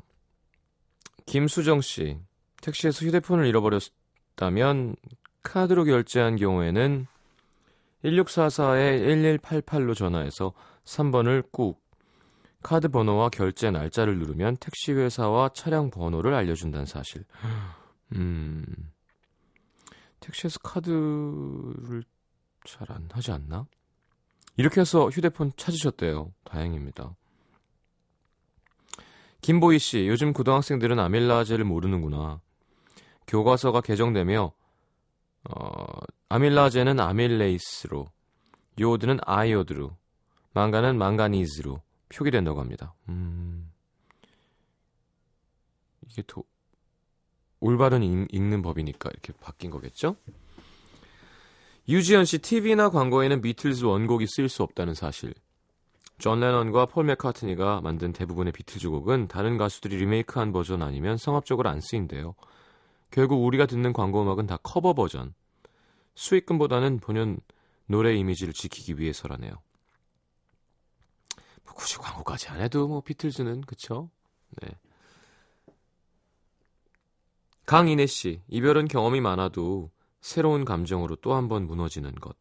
김수정 1.24 1.80
씨, 1.80 2.18
택시에서 2.60 3.06
휴대폰을 3.06 3.46
잃어버렸다면 3.46 4.96
카드로 5.42 5.84
결제한 5.84 6.36
경우에는 6.36 7.06
1644에 8.04 9.40
1188로 9.40 9.96
전화해서 9.96 10.52
3번을 10.84 11.50
꾹 11.50 11.82
카드 12.62 12.88
번호와 12.88 13.30
결제 13.30 13.70
날짜를 13.70 14.18
누르면 14.18 14.58
택시 14.58 14.92
회사와 14.92 15.50
차량 15.54 15.90
번호를 15.90 16.34
알려준다는 16.34 16.84
사실. 16.84 17.24
음, 18.14 18.64
택시에서 20.20 20.58
카드를 20.60 22.04
잘 22.64 22.90
안 22.90 23.08
하지 23.12 23.30
않나? 23.30 23.66
이렇게 24.56 24.80
해서 24.80 25.08
휴대폰 25.10 25.52
찾으셨대요. 25.56 26.32
다행입니다. 26.44 27.14
김보희 29.42 29.78
씨, 29.78 30.08
요즘 30.08 30.32
고등학생들은 30.32 30.98
아밀라제를 30.98 31.64
모르는구나. 31.64 32.40
교과서가 33.26 33.80
개정되며 33.82 34.52
어, 35.50 35.84
아밀라제는 36.30 37.00
아밀레이스로, 37.00 38.06
요오드는 38.80 39.18
아이오드로, 39.26 39.94
망가는 40.54 40.96
망가니즈로 40.96 41.82
표기된다고 42.08 42.60
합니다. 42.60 42.94
음, 43.10 43.70
이게 46.08 46.22
도, 46.22 46.44
올바른 47.64 48.02
읽, 48.02 48.28
읽는 48.30 48.60
법이니까 48.60 49.08
이렇게 49.10 49.32
바뀐 49.40 49.70
거겠죠? 49.70 50.16
유지현 51.88 52.26
씨, 52.26 52.38
TV나 52.38 52.90
광고에는 52.90 53.40
비틀즈 53.40 53.84
원곡이 53.84 54.26
쓰일 54.28 54.50
수 54.50 54.62
없다는 54.62 54.92
사실. 54.92 55.32
존 56.18 56.40
레넌과 56.40 56.86
폴 56.86 57.04
맥카트니가 57.04 57.80
만든 57.80 58.12
대부분의 58.12 58.52
비틀즈 58.52 58.90
곡은 58.90 59.28
다른 59.28 59.56
가수들이 59.56 59.96
리메이크한 59.96 60.52
버전 60.52 60.82
아니면 60.82 61.16
성합적으로 61.16 61.70
안 61.70 61.80
쓰인대요. 61.80 62.34
결국 63.10 63.42
우리가 63.42 63.64
듣는 63.64 63.94
광고 63.94 64.22
음악은 64.22 64.46
다 64.46 64.58
커버 64.62 64.92
버전. 64.92 65.32
수익금보다는 66.16 67.00
본연 67.00 67.38
노래 67.86 68.14
이미지를 68.14 68.52
지키기 68.52 68.98
위해서라네요. 69.00 69.52
뭐 71.64 71.74
굳이 71.74 71.96
광고까지 71.96 72.48
안 72.48 72.60
해도 72.60 72.86
뭐 72.88 73.00
비틀즈는 73.00 73.62
그쵸? 73.62 74.10
네. 74.60 74.68
강인혜 77.66 78.06
씨, 78.06 78.42
이별은 78.48 78.88
경험이 78.88 79.20
많아도 79.20 79.90
새로운 80.20 80.64
감정으로 80.64 81.16
또 81.16 81.34
한 81.34 81.48
번 81.48 81.66
무너지는 81.66 82.14
것. 82.14 82.36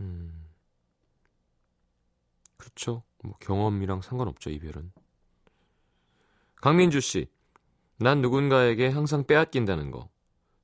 음. 0.00 0.46
그렇죠. 2.56 3.02
뭐 3.22 3.34
경험이랑 3.40 4.02
상관없죠, 4.02 4.50
이별은. 4.50 4.92
강민주 6.56 7.00
씨, 7.00 7.26
난 7.98 8.20
누군가에게 8.20 8.88
항상 8.88 9.24
빼앗긴다는 9.26 9.90
거. 9.90 10.08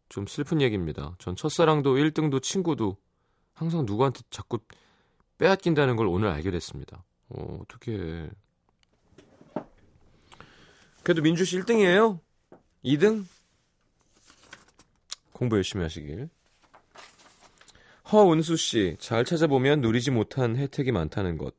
좀 0.09 0.27
슬픈 0.27 0.61
얘기입니다. 0.61 1.15
전 1.19 1.37
첫사랑도 1.37 1.95
1등도 1.95 2.43
친구도 2.43 2.97
항상 3.55 3.85
누구한테 3.87 4.23
자꾸 4.31 4.59
빼앗긴다는 5.39 5.95
걸 5.97 6.07
오늘 6.09 6.29
알게 6.29 6.51
됐습니다. 6.51 7.05
어, 7.29 7.59
어떻게 7.63 8.29
그래도 11.05 11.23
민주 11.23 11.45
씨 11.45 11.59
1등이에요? 11.61 12.19
2등? 12.85 13.25
공부 15.41 15.57
열심히 15.57 15.83
하시길. 15.83 16.29
허은수 18.13 18.59
씨, 18.59 18.97
잘 18.99 19.25
찾아보면 19.25 19.81
누리지 19.81 20.11
못한 20.11 20.55
혜택이 20.55 20.93
많다는 20.93 21.39
것. 21.39 21.55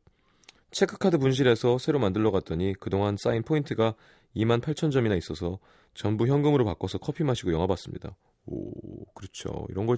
체크카드 0.70 1.18
분실해서 1.18 1.80
새로 1.80 1.98
만들러 1.98 2.30
갔더니 2.30 2.76
그동안 2.80 3.18
쌓인 3.18 3.42
포인트가 3.42 3.96
2만 4.36 4.62
8천 4.62 4.92
점이나 4.92 5.16
있어서 5.16 5.58
전부 5.96 6.28
현금으로 6.28 6.64
바꿔서 6.64 7.00
커피 7.00 7.24
마시고 7.24 7.54
영화 7.54 7.66
봤습니다. 7.66 8.16
오, 8.46 9.04
그렇죠. 9.16 9.66
이런 9.70 9.88
걸 9.88 9.98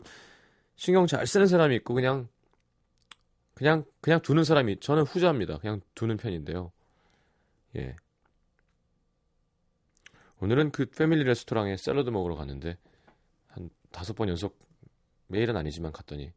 신경 0.78 1.06
잘 1.06 1.28
쓰는 1.28 1.48
사람이 1.48 1.76
있고 1.76 1.93
그냥 1.93 2.30
그냥 3.54 3.84
그냥 4.00 4.22
두는 4.22 4.46
사람이 4.46 4.80
저는 4.80 5.04
후자입니다. 5.04 5.58
그냥 5.58 5.82
두는 5.93 6.15
편인데요. 6.15 6.72
예. 7.76 7.98
오늘은 10.39 10.72
그 10.72 10.86
패밀리 10.86 11.26
레스토랑에 11.26 11.76
샐러드 11.76 12.10
먹으러 12.12 12.36
갔는데 12.36 12.69
한 12.69 12.78
다섯 13.94 14.14
번 14.16 14.28
연속 14.28 14.60
매일은 15.28 15.56
아니지만 15.56 15.92
갔더니 15.94 16.34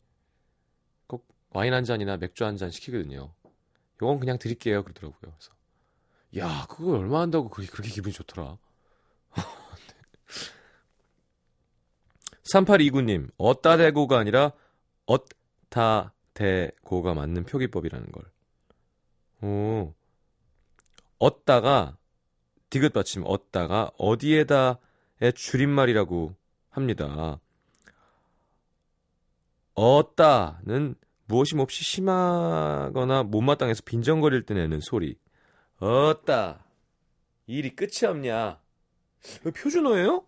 꼭 1.09 1.27
와인 1.51 1.75
한 1.75 1.83
잔이나 1.85 2.16
맥주 2.19 2.45
한 2.45 2.57
잔 2.57 2.71
시키거든요. 2.71 3.33
요건 4.03 4.21
그냥 4.21 4.38
드릴게요 4.38 4.85
그러더라고요. 4.85 5.19
그래서 5.21 5.53
야 6.37 6.66
그거 6.69 6.99
얼마 6.99 7.21
한다고 7.21 7.49
그게 7.49 7.66
그렇게 7.66 7.90
기분이 7.90 8.12
좋더라. 8.12 8.59
3829님, 12.53 13.31
어따 13.38 13.77
대고가 13.77 14.19
아니라 14.19 14.53
엇다 15.07 16.12
대고가 16.35 17.14
맞는 17.14 17.45
표기법이라는 17.45 18.12
걸. 18.12 18.31
오, 19.42 19.95
엇다가 21.19 21.97
디귿 22.71 22.92
받침 22.92 23.23
엇다가 23.25 23.90
어디에다의 23.99 25.33
줄임말이라고 25.35 26.37
합니다. 26.71 27.40
어따는 29.76 30.94
무엇이 31.26 31.54
몹시 31.54 31.84
심하거나 31.84 33.24
못마땅해서 33.24 33.82
빈정거릴 33.84 34.46
때 34.46 34.54
내는 34.54 34.80
소리. 34.80 35.18
어따 35.78 36.64
일이 37.46 37.76
끝이 37.76 38.08
없냐? 38.08 38.58
표준어예요? 39.54 40.26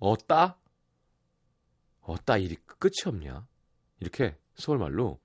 어따? 0.00 0.58
어따 2.02 2.38
일이 2.38 2.56
끝이 2.66 3.06
없냐? 3.06 3.46
이렇게 4.00 4.36
서울말로. 4.56 5.20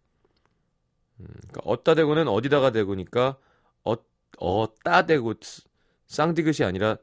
음, 1.19 1.25
그러니까 1.25 1.62
어따 1.65 1.95
대고는 1.95 2.28
어디다가 2.28 2.71
대고니까 2.71 3.39
어, 3.84 3.95
어따 4.38 5.08
대고 5.08 5.34
쌍디귿이 6.06 6.67
아니라 6.67 6.97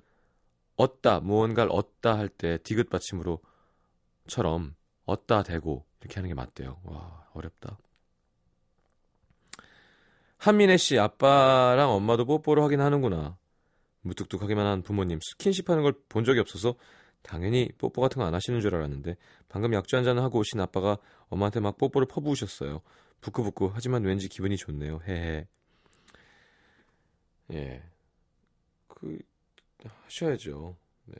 어따 0.77 1.20
무언가를 1.20 1.72
얻다 1.72 2.16
할때 2.16 2.59
디귿 2.59 2.88
받침으로처럼 2.88 4.77
얻다 5.07 5.42
대고 5.42 5.87
이렇게 6.03 6.17
하는 6.17 6.29
게 6.29 6.35
맞대요. 6.35 6.81
와 6.85 7.27
어렵다. 7.33 7.79
한민혜 10.37 10.77
씨 10.77 10.99
아빠랑 10.99 11.91
엄마도 11.91 12.25
뽀뽀를 12.27 12.62
하긴 12.65 12.81
하는구나. 12.81 13.38
무뚝뚝하기만 14.03 14.67
한 14.67 14.83
부모님 14.83 15.21
스킨십 15.23 15.71
하는 15.71 15.83
걸 15.85 15.93
본 16.09 16.25
적이 16.25 16.41
없어서 16.41 16.75
당연히 17.23 17.71
뽀뽀 17.79 18.03
같은 18.03 18.19
거 18.19 18.27
안 18.27 18.35
하시는 18.35 18.61
줄 18.61 18.75
알았는데 18.75 19.17
방금 19.49 19.73
약주 19.75 19.97
한 19.97 20.03
잔 20.05 20.19
하고 20.19 20.41
오신 20.41 20.61
아빠가 20.61 20.99
엄마한테 21.29 21.61
막 21.61 21.79
뽀뽀를 21.79 22.09
퍼부으셨어요. 22.09 22.81
부끄부끄 23.21 23.71
하지만 23.73 24.03
왠지 24.05 24.29
기분이 24.29 24.57
좋네요. 24.57 25.01
헤헤. 25.07 25.47
예. 27.53 27.83
그 28.88 29.19
하셔야죠. 30.07 30.77
네. 31.07 31.15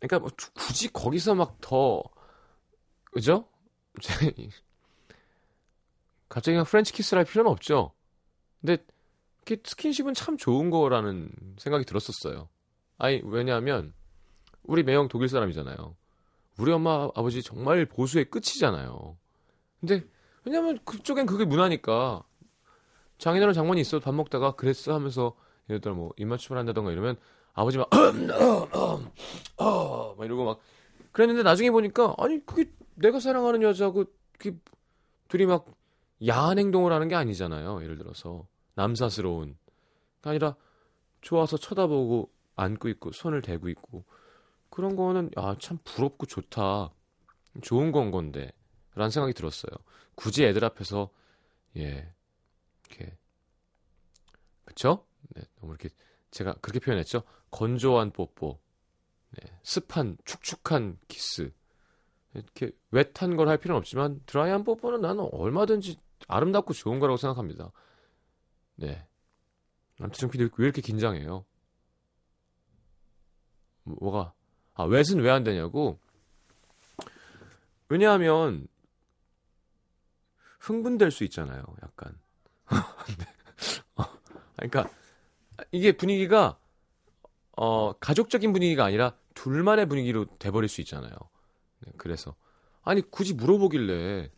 그러니까 0.00 0.18
뭐 0.18 0.30
굳이 0.54 0.92
거기서 0.92 1.34
막 1.34 1.60
더 1.60 2.02
그죠? 3.12 3.48
갑자기 6.28 6.58
프렌치 6.64 6.92
키스를 6.92 7.18
할 7.18 7.24
필요는 7.26 7.50
없죠. 7.50 7.92
근데 8.60 8.84
스킨십은 9.64 10.14
참 10.14 10.36
좋은 10.36 10.70
거라는 10.70 11.30
생각이 11.58 11.84
들었었어요. 11.84 12.48
아니 12.98 13.20
왜냐하면 13.24 13.92
우리 14.62 14.82
매형 14.82 15.08
독일 15.08 15.28
사람이잖아요. 15.28 15.96
우리 16.58 16.72
엄마 16.72 17.08
아버지 17.14 17.42
정말 17.42 17.86
보수의 17.86 18.26
끝이잖아요. 18.26 19.18
근데 19.80 20.04
왜냐면 20.44 20.78
그쪽엔 20.84 21.26
그게 21.26 21.44
문화니까 21.44 22.22
장인어른 23.18 23.54
장모님 23.54 23.80
있어도 23.80 24.04
밥 24.04 24.14
먹다가 24.14 24.52
그랬어 24.52 24.94
하면서 24.94 25.34
예를 25.68 25.80
들어 25.80 25.94
뭐 25.94 26.12
입맞춤을 26.16 26.58
한다던가 26.58 26.92
이러면 26.92 27.16
아버지 27.52 27.78
막, 27.78 27.88
어, 29.58 30.14
막 30.16 30.24
이러고 30.24 30.44
막 30.44 30.60
그랬는데 31.12 31.42
나중에 31.42 31.70
보니까 31.70 32.14
아니 32.18 32.44
그게 32.46 32.70
내가 32.94 33.20
사랑하는 33.20 33.62
여자고 33.62 34.04
그게 34.38 34.56
둘이 35.28 35.46
막 35.46 35.66
야한 36.26 36.58
행동을 36.58 36.92
하는 36.92 37.08
게 37.08 37.14
아니잖아요. 37.14 37.82
예를 37.82 37.96
들어서. 37.98 38.46
남사스러운. 38.74 39.56
아니라 40.22 40.56
좋아서 41.22 41.56
쳐다보고 41.56 42.30
안고 42.56 42.88
있고 42.88 43.12
손을 43.12 43.42
대고 43.42 43.68
있고. 43.70 44.04
그런 44.70 44.96
거는 44.96 45.30
아 45.36 45.56
참 45.58 45.78
부럽고 45.84 46.26
좋다. 46.26 46.90
좋은 47.62 47.90
건 47.92 48.10
건데. 48.10 48.52
라는 48.94 49.10
생각이 49.10 49.34
들었어요. 49.34 49.70
굳이 50.14 50.44
애들 50.44 50.64
앞에서 50.64 51.10
예 51.76 52.12
이렇게. 52.88 53.16
그쵸? 54.64 55.06
네 55.34 55.42
너무 55.60 55.72
이렇게 55.72 55.88
제가 56.30 56.54
그렇게 56.60 56.80
표현했죠 56.80 57.22
건조한 57.50 58.10
뽀뽀 58.12 58.60
네, 59.30 59.58
습한 59.62 60.16
축축한 60.24 60.98
키스 61.08 61.52
이렇게 62.34 62.70
웻한 62.92 63.36
걸 63.36 63.48
할 63.48 63.58
필요는 63.58 63.78
없지만 63.78 64.20
드라이한 64.26 64.64
뽀뽀는 64.64 65.00
나는 65.00 65.28
얼마든지 65.32 65.96
아름답고 66.28 66.72
좋은 66.74 66.98
거라고 67.00 67.16
생각합니다 67.16 67.72
네. 68.76 69.06
아무튼 69.98 70.18
정 70.18 70.30
PD 70.30 70.44
왜 70.56 70.64
이렇게 70.64 70.80
긴장해요? 70.80 71.44
뭐가? 73.84 74.32
아, 74.74 74.84
웻은 74.84 75.20
왜 75.20 75.30
안 75.30 75.42
되냐고? 75.44 75.98
왜냐하면 77.88 78.68
흥분될 80.60 81.10
수 81.10 81.24
있잖아요, 81.24 81.62
약간. 81.82 82.18
네. 83.18 83.24
어, 83.96 84.04
그러니까 84.56 84.88
이게 85.72 85.92
분위기가 85.96 86.58
어, 87.62 87.92
가족적인 88.00 88.54
분위기가 88.54 88.86
아니라 88.86 89.14
둘만의 89.34 89.84
분위기로 89.84 90.24
돼버릴 90.38 90.66
수 90.70 90.80
있잖아요. 90.80 91.12
네, 91.80 91.92
그래서 91.98 92.34
아니 92.82 93.02
굳이 93.02 93.34
물어보길래 93.34 94.30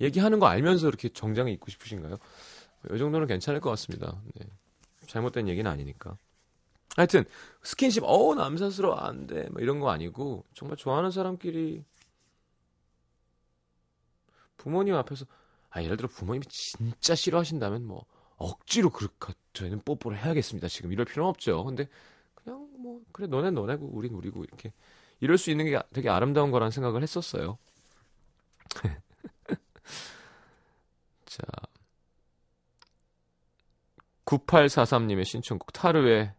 얘기하는 0.00 0.40
거 0.40 0.46
알면서 0.46 0.88
이렇게 0.88 1.10
정장을 1.10 1.52
입고 1.52 1.70
싶으신가요? 1.70 2.16
이 2.92 2.98
정도는 2.98 3.28
괜찮을 3.28 3.60
것 3.60 3.70
같습니다. 3.70 4.20
네. 4.34 4.44
잘못된 5.06 5.46
얘기는 5.46 5.70
아니니까. 5.70 6.16
하여튼 6.96 7.24
스킨십 7.62 8.02
어우 8.04 8.34
남사스러워 8.34 8.96
안돼 8.96 9.50
뭐 9.50 9.62
이런 9.62 9.78
거 9.78 9.90
아니고 9.90 10.44
정말 10.54 10.76
좋아하는 10.76 11.12
사람끼리 11.12 11.84
부모님 14.56 14.96
앞에서 14.96 15.24
아 15.70 15.80
예를 15.84 15.96
들어 15.96 16.08
부모님이 16.08 16.46
진짜 16.48 17.14
싫어하신다면 17.14 17.84
뭐 17.84 18.04
억지로 18.42 18.90
그렇게 18.90 19.34
저희는 19.52 19.82
뽀뽀를 19.84 20.18
해야겠습니다 20.18 20.68
지금 20.68 20.92
이럴 20.92 21.04
필요는 21.04 21.28
없죠 21.28 21.64
근데 21.64 21.88
그냥 22.34 22.68
뭐 22.78 23.02
그래 23.12 23.26
너네 23.26 23.50
너네고 23.50 23.90
우린 23.92 24.14
우리고 24.14 24.44
이렇게 24.44 24.72
이럴 25.20 25.38
수 25.38 25.50
있는 25.50 25.66
게 25.66 25.78
되게 25.92 26.08
아름다운 26.08 26.50
거라는 26.50 26.70
생각을 26.70 27.02
했었어요 27.02 27.58
자 31.26 31.42
9843님의 34.24 35.24
신청곡 35.24 35.72
타르의 35.72 36.32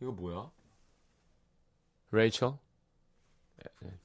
이거 0.00 0.12
뭐야? 0.12 0.50
레이첼? 2.10 2.58
네, 3.56 3.64
네. 3.80 3.98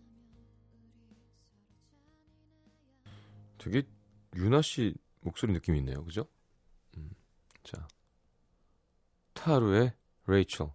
되게 3.58 3.82
유나 4.42 4.62
씨 4.62 4.94
목소리 5.22 5.54
느낌이 5.54 5.78
있네요. 5.80 6.04
그죠? 6.04 6.28
음, 6.98 7.12
자. 7.64 7.88
타루의 9.34 9.94
레이첼 10.28 10.70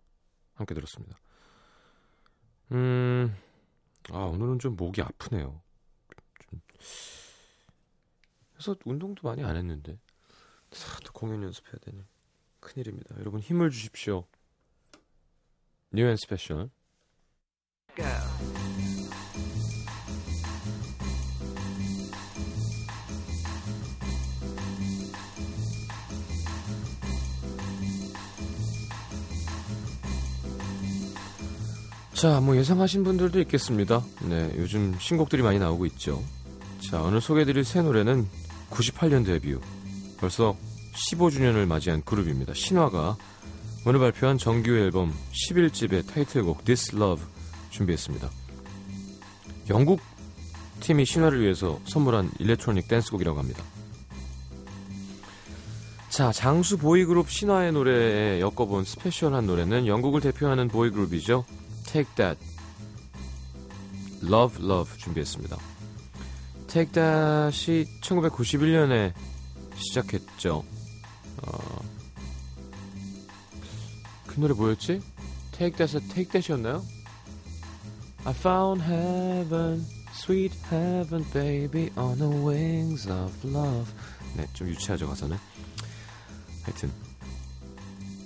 함께 0.55 0.75
들었습니다. 0.75 1.19
음. 2.73 3.37
아, 4.11 4.19
오늘은 4.19 4.59
좀 4.61 4.77
목이 4.77 5.03
아프네요. 5.03 5.61
좀 6.49 6.61
그래서 8.53 8.77
운동도 8.85 9.29
많이 9.29 9.43
안 9.45 9.57
했는데. 9.57 9.99
자, 10.71 10.99
또 11.05 11.13
공연 11.13 11.43
연습해야 11.43 11.77
되네. 11.83 12.05
큰일입니다. 12.61 13.17
여러분 13.19 13.41
힘을 13.41 13.71
주십시오. 13.71 14.27
New 15.93 16.07
and 16.07 16.17
Special. 16.17 16.71
자, 32.17 32.41
뭐 32.41 32.57
예상하신 32.57 33.05
분들도 33.05 33.39
있겠습니다. 33.41 34.03
네, 34.23 34.51
요즘 34.57 34.97
신곡들이 34.99 35.43
많이 35.43 35.59
나오고 35.59 35.85
있죠. 35.85 36.25
자, 36.81 37.03
오늘 37.03 37.21
소개해드릴 37.21 37.63
새 37.63 37.83
노래는 37.83 38.27
98년 38.71 39.27
데뷔. 39.27 39.55
벌써 40.17 40.57
15주년을 40.95 41.67
맞이한 41.67 42.05
그룹입니다. 42.05 42.55
신화가 42.55 43.19
오늘 43.85 44.01
발표한 44.01 44.39
정규 44.39 44.71
앨범 44.71 45.13
11집의 45.33 46.07
타이틀곡 46.07 46.65
This 46.65 46.97
Love 46.97 47.23
준비했습니다. 47.69 48.31
영국 49.69 50.01
팀이 50.81 51.05
신화를 51.05 51.43
위해서 51.43 51.79
선물한 51.85 52.31
electronic 52.39 52.89
댄스곡이라고 52.89 53.39
합니다. 53.39 53.63
자, 56.09 56.33
장수 56.33 56.79
보이그룹 56.79 57.29
신화의 57.29 57.73
노래에 57.73 58.41
엮어본 58.41 58.85
special한 58.85 59.47
노래는 59.47 59.87
영국을 59.87 60.23
대표하는 60.23 60.69
보이그룹이죠. 60.69 61.45
Take 61.87 62.15
That 62.17 62.39
Love 64.23 64.65
Love 64.65 64.99
준비했습니다. 64.99 65.57
Take 66.67 66.93
That이 66.93 67.85
1991년에 68.01 69.13
시작했죠. 69.77 70.65
어, 71.43 71.81
그 74.27 74.41
노래 74.41 74.55
뭐였지? 74.55 75.01
Take 75.53 75.77
That의 75.77 76.09
Take 76.09 76.31
That이었나요? 76.33 76.83
I 78.25 78.33
found 78.33 78.83
heaven, 78.83 79.87
sweet 80.13 80.55
heaven, 80.71 81.25
baby, 81.33 81.91
on 81.97 82.19
the 82.19 82.29
wings 82.45 83.09
of 83.09 83.33
love. 83.47 83.91
네, 84.35 84.47
좀 84.53 84.69
유치하죠 84.69 85.07
가사는. 85.07 85.37
하여튼 86.65 86.91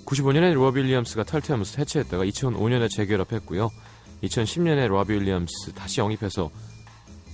95년에 0.05 0.53
로비 0.53 0.81
윌리엄스가 0.81 1.23
탈퇴하면서 1.23 1.77
해체했다가 1.77 2.23
2005년에 2.25 2.89
재결합했고요. 2.89 3.69
2010년에 4.23 4.87
로비 4.87 5.13
윌리엄스 5.13 5.73
다시 5.73 5.99
영입해서 5.99 6.49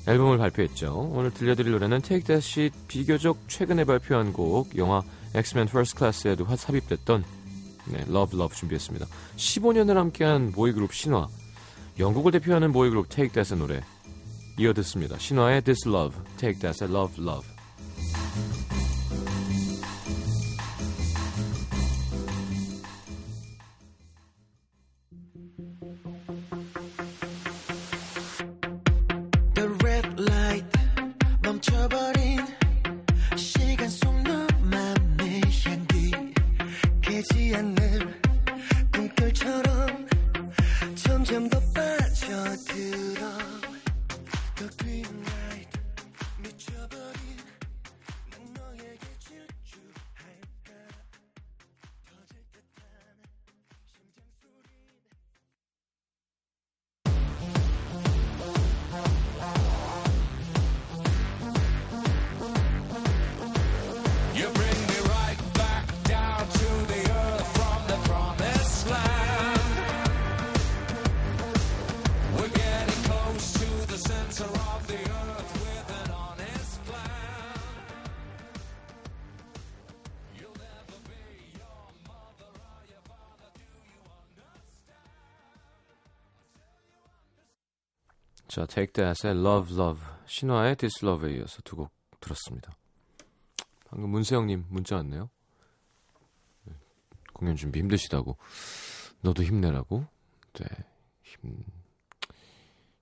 앨범을 0.08 0.38
발표했죠. 0.38 1.12
오늘 1.14 1.32
들려드릴 1.32 1.72
노래는 1.72 2.02
Take 2.02 2.24
That이 2.24 2.70
비교적 2.88 3.40
최근에 3.48 3.84
발표한 3.84 4.32
곡 4.32 4.78
영화 4.78 5.02
X-Men 5.36 5.68
First 5.68 6.00
Class에도 6.00 6.46
삽입됐던 6.56 7.26
네, 7.90 8.00
Love 8.08 8.38
Love 8.38 8.58
준비했습니다. 8.58 9.06
15년을 9.36 9.96
함께한 9.96 10.52
보이그룹 10.54 10.94
신화 10.94 11.28
영국을 12.00 12.32
대표하는 12.32 12.72
보이그룹 12.72 13.10
Take 13.10 13.34
That의 13.34 13.60
노래 13.60 13.82
이어 14.58 14.74
듣습니다. 14.74 15.18
신화의 15.18 15.62
This 15.64 15.88
Love, 15.88 16.18
Take 16.38 16.60
That의 16.60 16.90
Love 16.90 17.24
Love 17.24 17.57
자, 88.58 88.66
Take 88.66 88.92
That의 88.92 89.40
Love 89.40 89.76
Love, 89.76 90.02
신화의 90.26 90.78
This 90.78 91.06
Love에 91.06 91.38
이어서 91.38 91.62
두 91.62 91.76
곡 91.76 91.92
들었습니다. 92.20 92.76
방금 93.86 94.10
문세영님 94.10 94.66
문자 94.70 94.96
왔네요. 94.96 95.30
네, 96.64 96.74
공연 97.34 97.56
준비 97.56 97.78
힘드시다고. 97.82 98.36
너도 99.22 99.44
힘내라고? 99.44 100.08
네, 100.54 100.66
힘, 101.22 101.64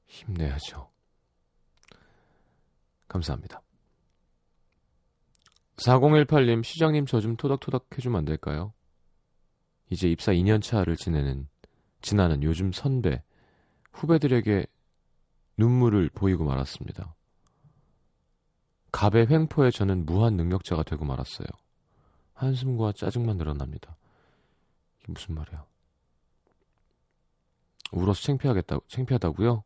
힘내야죠. 0.08 0.90
감사합니다. 3.08 3.62
4018님, 5.78 6.66
시장님 6.66 7.06
저 7.06 7.22
좀 7.22 7.38
토닥토닥 7.38 7.88
해주면 7.98 8.18
안 8.20 8.26
될까요? 8.26 8.74
이제 9.90 10.10
입사 10.10 10.34
2년 10.34 10.62
차를 10.62 10.98
지내는, 10.98 11.48
지나는 12.02 12.44
요즘 12.44 12.74
선배, 12.74 13.24
후배들에게 13.94 14.66
눈물을 15.58 16.10
보이고 16.10 16.44
말았습니다. 16.44 17.16
갑의 18.92 19.28
횡포에 19.28 19.72
저는 19.72 20.06
무한 20.06 20.36
능력자가 20.36 20.84
되고 20.84 21.06
말았어요. 21.06 21.48
한숨과 22.34 22.94
짜증만 22.94 23.38
늘어납니다. 23.38 23.98
이게 25.02 25.12
무슨 25.12 25.36
말이야? 25.36 25.66
울어서 27.92 28.22
창피하겠다, 28.22 28.80
창피하다고요? 28.88 29.64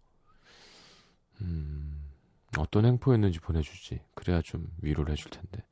음, 1.41 2.11
어떤 2.57 2.85
행포였는지 2.85 3.39
보내주지. 3.39 4.01
그래야 4.13 4.41
좀 4.41 4.67
위로를 4.81 5.13
해줄 5.13 5.31
텐데. 5.31 5.63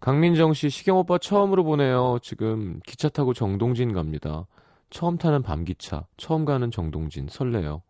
강민정 0.00 0.52
씨, 0.52 0.68
시경 0.68 0.98
오빠 0.98 1.16
처음으로 1.18 1.64
보내요. 1.64 2.18
지금 2.22 2.80
기차 2.86 3.08
타고 3.08 3.32
정동진 3.32 3.94
갑니다. 3.94 4.46
처음 4.90 5.16
타는 5.16 5.42
밤기차, 5.42 6.06
처음 6.18 6.44
가는 6.44 6.70
정동진, 6.70 7.28
설레요. 7.28 7.82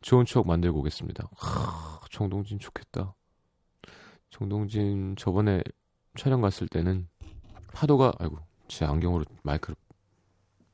좋은 0.00 0.24
추억 0.24 0.46
만들고 0.46 0.80
오겠습니다. 0.80 1.28
하, 1.36 2.00
정동진 2.10 2.58
좋겠다. 2.58 3.14
정동진 4.30 5.16
저번에 5.16 5.62
촬영 6.16 6.40
갔을 6.40 6.68
때는 6.68 7.08
파도가, 7.72 8.12
아이고, 8.18 8.38
제 8.68 8.84
안경으로 8.84 9.24
마이크를 9.42 9.76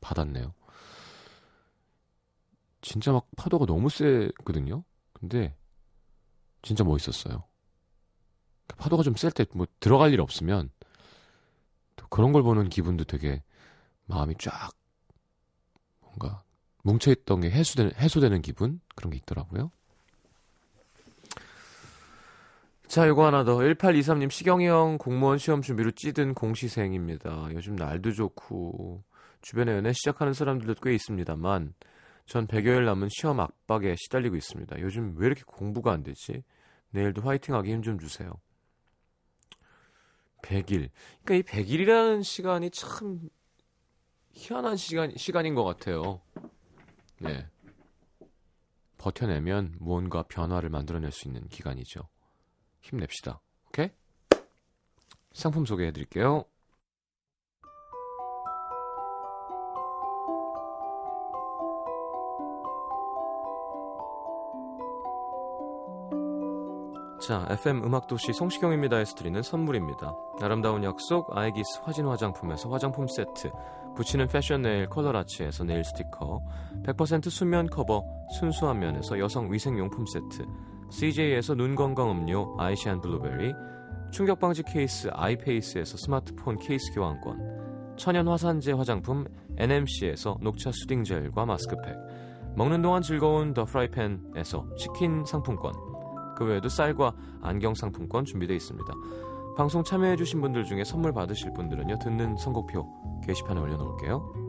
받았네요. 0.01 0.55
진짜 2.81 3.13
막 3.13 3.27
파도가 3.37 3.67
너무 3.67 3.89
세거든요. 3.91 4.85
근데 5.13 5.57
진짜 6.63 6.85
멋있었어요. 6.85 7.45
파도가 8.79 9.03
좀 9.03 9.15
셀 9.15 9.31
때 9.33 9.47
뭐 9.55 9.67
들어갈 9.81 10.13
일 10.13 10.21
없으면 10.21 10.71
또 11.97 12.07
그런 12.09 12.33
걸 12.33 12.43
보는 12.43 12.69
기분도 12.69 13.05
되게 13.05 13.43
마음이 14.07 14.35
쫙 14.39 14.71
뭔가 16.01 16.45
뭉쳐있던 16.87 17.41
게 17.41 17.51
해소되는, 17.51 17.93
해소되는 17.97 18.43
기분? 18.43 18.81
그런 18.95 19.11
게 19.11 19.17
있더라고요. 19.19 19.71
자, 22.87 23.09
요거 23.09 23.27
하나 23.27 23.45
더. 23.45 23.57
1823님, 23.57 24.31
시경이 24.31 24.67
형 24.67 24.97
공무원 24.97 25.39
시험 25.39 25.61
준비로 25.61 25.91
찌든 25.91 26.35
공시생입니다. 26.35 27.49
요즘 27.53 27.75
날도 27.75 28.13
좋고, 28.13 29.03
주변에 29.43 29.73
연애 29.73 29.93
시작하는 29.93 30.33
사람들도 30.33 30.81
꽤 30.81 30.95
있습니다만, 30.95 31.75
전 32.27 32.47
100여일 32.47 32.85
남은 32.85 33.09
시험 33.11 33.41
압박에 33.41 33.97
시달리고 33.99 34.37
있습니다. 34.37 34.81
요즘 34.81 35.15
왜 35.17 35.27
이렇게 35.27 35.43
공부가 35.45 35.93
안 35.93 36.03
되지? 36.05 36.45
내일도 36.91 37.23
화이팅 37.23 37.55
하기 37.57 37.73
힘 37.73 37.83
좀 37.83 37.99
주세요. 37.99 38.31
100일. 40.43 40.91
그러니까 41.25 41.35
이 41.35 41.43
100일이라는 41.43 42.23
시간이 42.23 42.71
참 42.71 43.29
희한한 44.33 44.77
시간, 44.77 45.13
시간인 45.17 45.55
것 45.55 45.65
같아요. 45.65 46.21
네. 47.21 47.49
버텨내면 48.99 49.77
무언가 49.79 50.23
변화를 50.23 50.69
만들어낼 50.69 51.13
수 51.13 51.29
있는 51.29 51.47
기간이죠. 51.49 52.09
힘냅시다. 52.81 53.41
오케이? 53.69 53.91
상품 55.33 55.65
소개해 55.65 55.93
드릴게요. 55.93 56.45
자, 67.27 67.45
FM 67.51 67.83
음악도시 67.83 68.33
성시경입니다에서 68.35 69.17
드리는 69.17 69.43
선물입니다. 69.43 70.17
아름다운 70.41 70.85
약속 70.85 71.37
아이기스 71.37 71.81
화진 71.83 72.07
화장품에서 72.07 72.69
화장품 72.69 73.09
세트, 73.09 73.51
붙이는 73.97 74.29
패션 74.29 74.63
네일 74.63 74.89
컬러라치에서 74.89 75.65
네일 75.65 75.83
스티커, 75.85 76.43
100% 76.85 77.31
순면 77.31 77.67
커버 77.67 78.05
순수한 78.39 78.79
면에서 78.79 79.19
여성 79.19 79.51
위생용품 79.53 80.05
세트, 80.07 80.47
CJ에서 80.91 81.55
눈 81.55 81.75
건강 81.75 82.11
음료 82.11 82.55
아이시안 82.59 83.01
블루베리, 83.01 83.53
충격 84.13 84.39
방지 84.39 84.63
케이스 84.63 85.09
아이페이스에서 85.13 85.97
스마트폰 85.97 86.59
케이스 86.59 86.93
교환권, 86.95 87.97
천연 87.97 88.29
화산재 88.29 88.73
화장품 88.73 89.25
NMC에서 89.57 90.39
녹차 90.43 90.71
soothing 90.73 91.03
젤과 91.03 91.47
마스크팩, 91.47 91.97
먹는 92.55 92.83
동안 92.83 93.03
즐거운 93.03 93.55
더 93.55 93.65
프라이팬에서 93.65 94.67
치킨 94.77 95.25
상품권, 95.25 95.73
그 96.37 96.45
외에도 96.45 96.69
쌀과 96.69 97.15
안경 97.41 97.75
상품권 97.75 98.25
준비되어 98.27 98.55
있습니다. 98.55 98.95
방송 99.57 99.83
참여해주신 99.83 100.43
분들 100.43 100.65
중에 100.65 100.85
선물 100.85 101.15
받으실 101.15 101.51
분들은요, 101.55 101.99
듣는 101.99 102.37
선곡표 102.37 103.23
게시판에 103.27 103.59
올려놓을게요. 103.59 104.45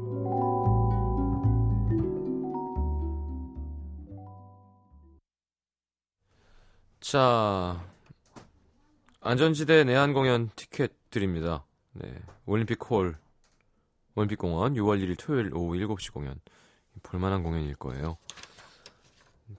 자, 6.99 7.81
안전지대 9.21 9.85
내한 9.85 10.11
공연 10.11 10.49
티켓 10.57 10.91
드립니다. 11.09 11.63
네, 11.93 12.13
올림픽 12.45 12.77
홀, 12.89 13.17
올림픽공원 14.15 14.73
6월 14.73 15.01
1일 15.01 15.15
토요일 15.17 15.55
오후 15.55 15.75
7시 15.75 16.11
공연. 16.11 16.37
볼만한 17.03 17.43
공연일 17.43 17.75
거예요. 17.75 18.17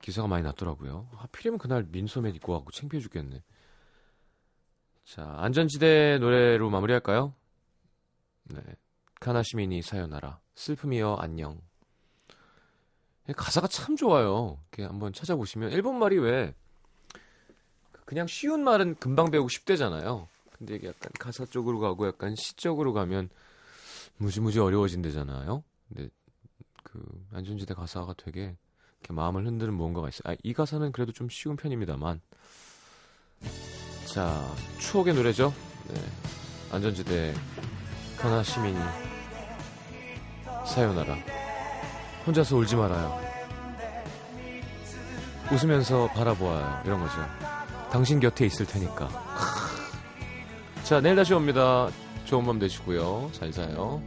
기사가 0.02 0.28
많이 0.28 0.42
났더라고요. 0.42 1.08
하필이면 1.16 1.58
그날 1.58 1.86
민소매 1.90 2.28
입고 2.30 2.52
가고 2.52 2.70
창피해 2.70 3.00
죽겠네. 3.00 3.42
자, 5.08 5.24
안전지대 5.38 6.18
노래로 6.18 6.68
마무리할까요? 6.68 7.32
네. 8.44 8.60
카나시미니 9.20 9.80
사요나라. 9.80 10.38
슬픔이여 10.54 11.16
안녕. 11.18 11.58
가사가 13.34 13.68
참 13.68 13.96
좋아요. 13.96 14.58
이렇게 14.70 14.84
한번 14.84 15.14
찾아보시면 15.14 15.72
일본 15.72 15.98
말이 15.98 16.18
왜 16.18 16.54
그냥 18.04 18.26
쉬운 18.26 18.62
말은 18.64 18.96
금방 18.96 19.30
배우고 19.30 19.48
쉽대잖아요. 19.48 20.28
근데 20.52 20.74
이게 20.74 20.88
약간 20.88 21.10
가사 21.18 21.46
쪽으로 21.46 21.80
가고 21.80 22.06
약간 22.06 22.34
시 22.36 22.54
쪽으로 22.56 22.92
가면 22.92 23.30
무지무지 24.18 24.60
어려워진대잖아요. 24.60 25.64
근데 25.88 26.10
그 26.82 27.26
안전지대 27.32 27.72
가사가 27.72 28.12
되게 28.18 28.56
이렇게 29.00 29.14
마음을 29.14 29.46
흔드는 29.46 29.72
무언가가 29.72 30.10
있어요. 30.10 30.34
아, 30.34 30.36
이 30.42 30.52
가사는 30.52 30.92
그래도 30.92 31.12
좀 31.12 31.30
쉬운 31.30 31.56
편입니다만. 31.56 32.20
자, 34.12 34.42
추억의 34.78 35.14
노래죠. 35.14 35.52
네. 35.88 36.00
안전지대 36.72 37.34
카나 38.18 38.42
시민이 38.42 38.78
사요나라. 40.66 41.14
혼자서 42.26 42.56
울지 42.56 42.76
말아요. 42.76 43.20
웃으면서 45.52 46.08
바라보아요. 46.08 46.82
이런 46.84 47.00
거죠. 47.00 47.14
당신 47.90 48.18
곁에 48.18 48.46
있을 48.46 48.66
테니까. 48.66 49.08
자, 50.84 51.00
내일 51.00 51.16
다시 51.16 51.34
옵니다. 51.34 51.88
좋은 52.24 52.44
밤 52.44 52.58
되시고요. 52.58 53.30
잘 53.32 53.52
자요. 53.52 54.02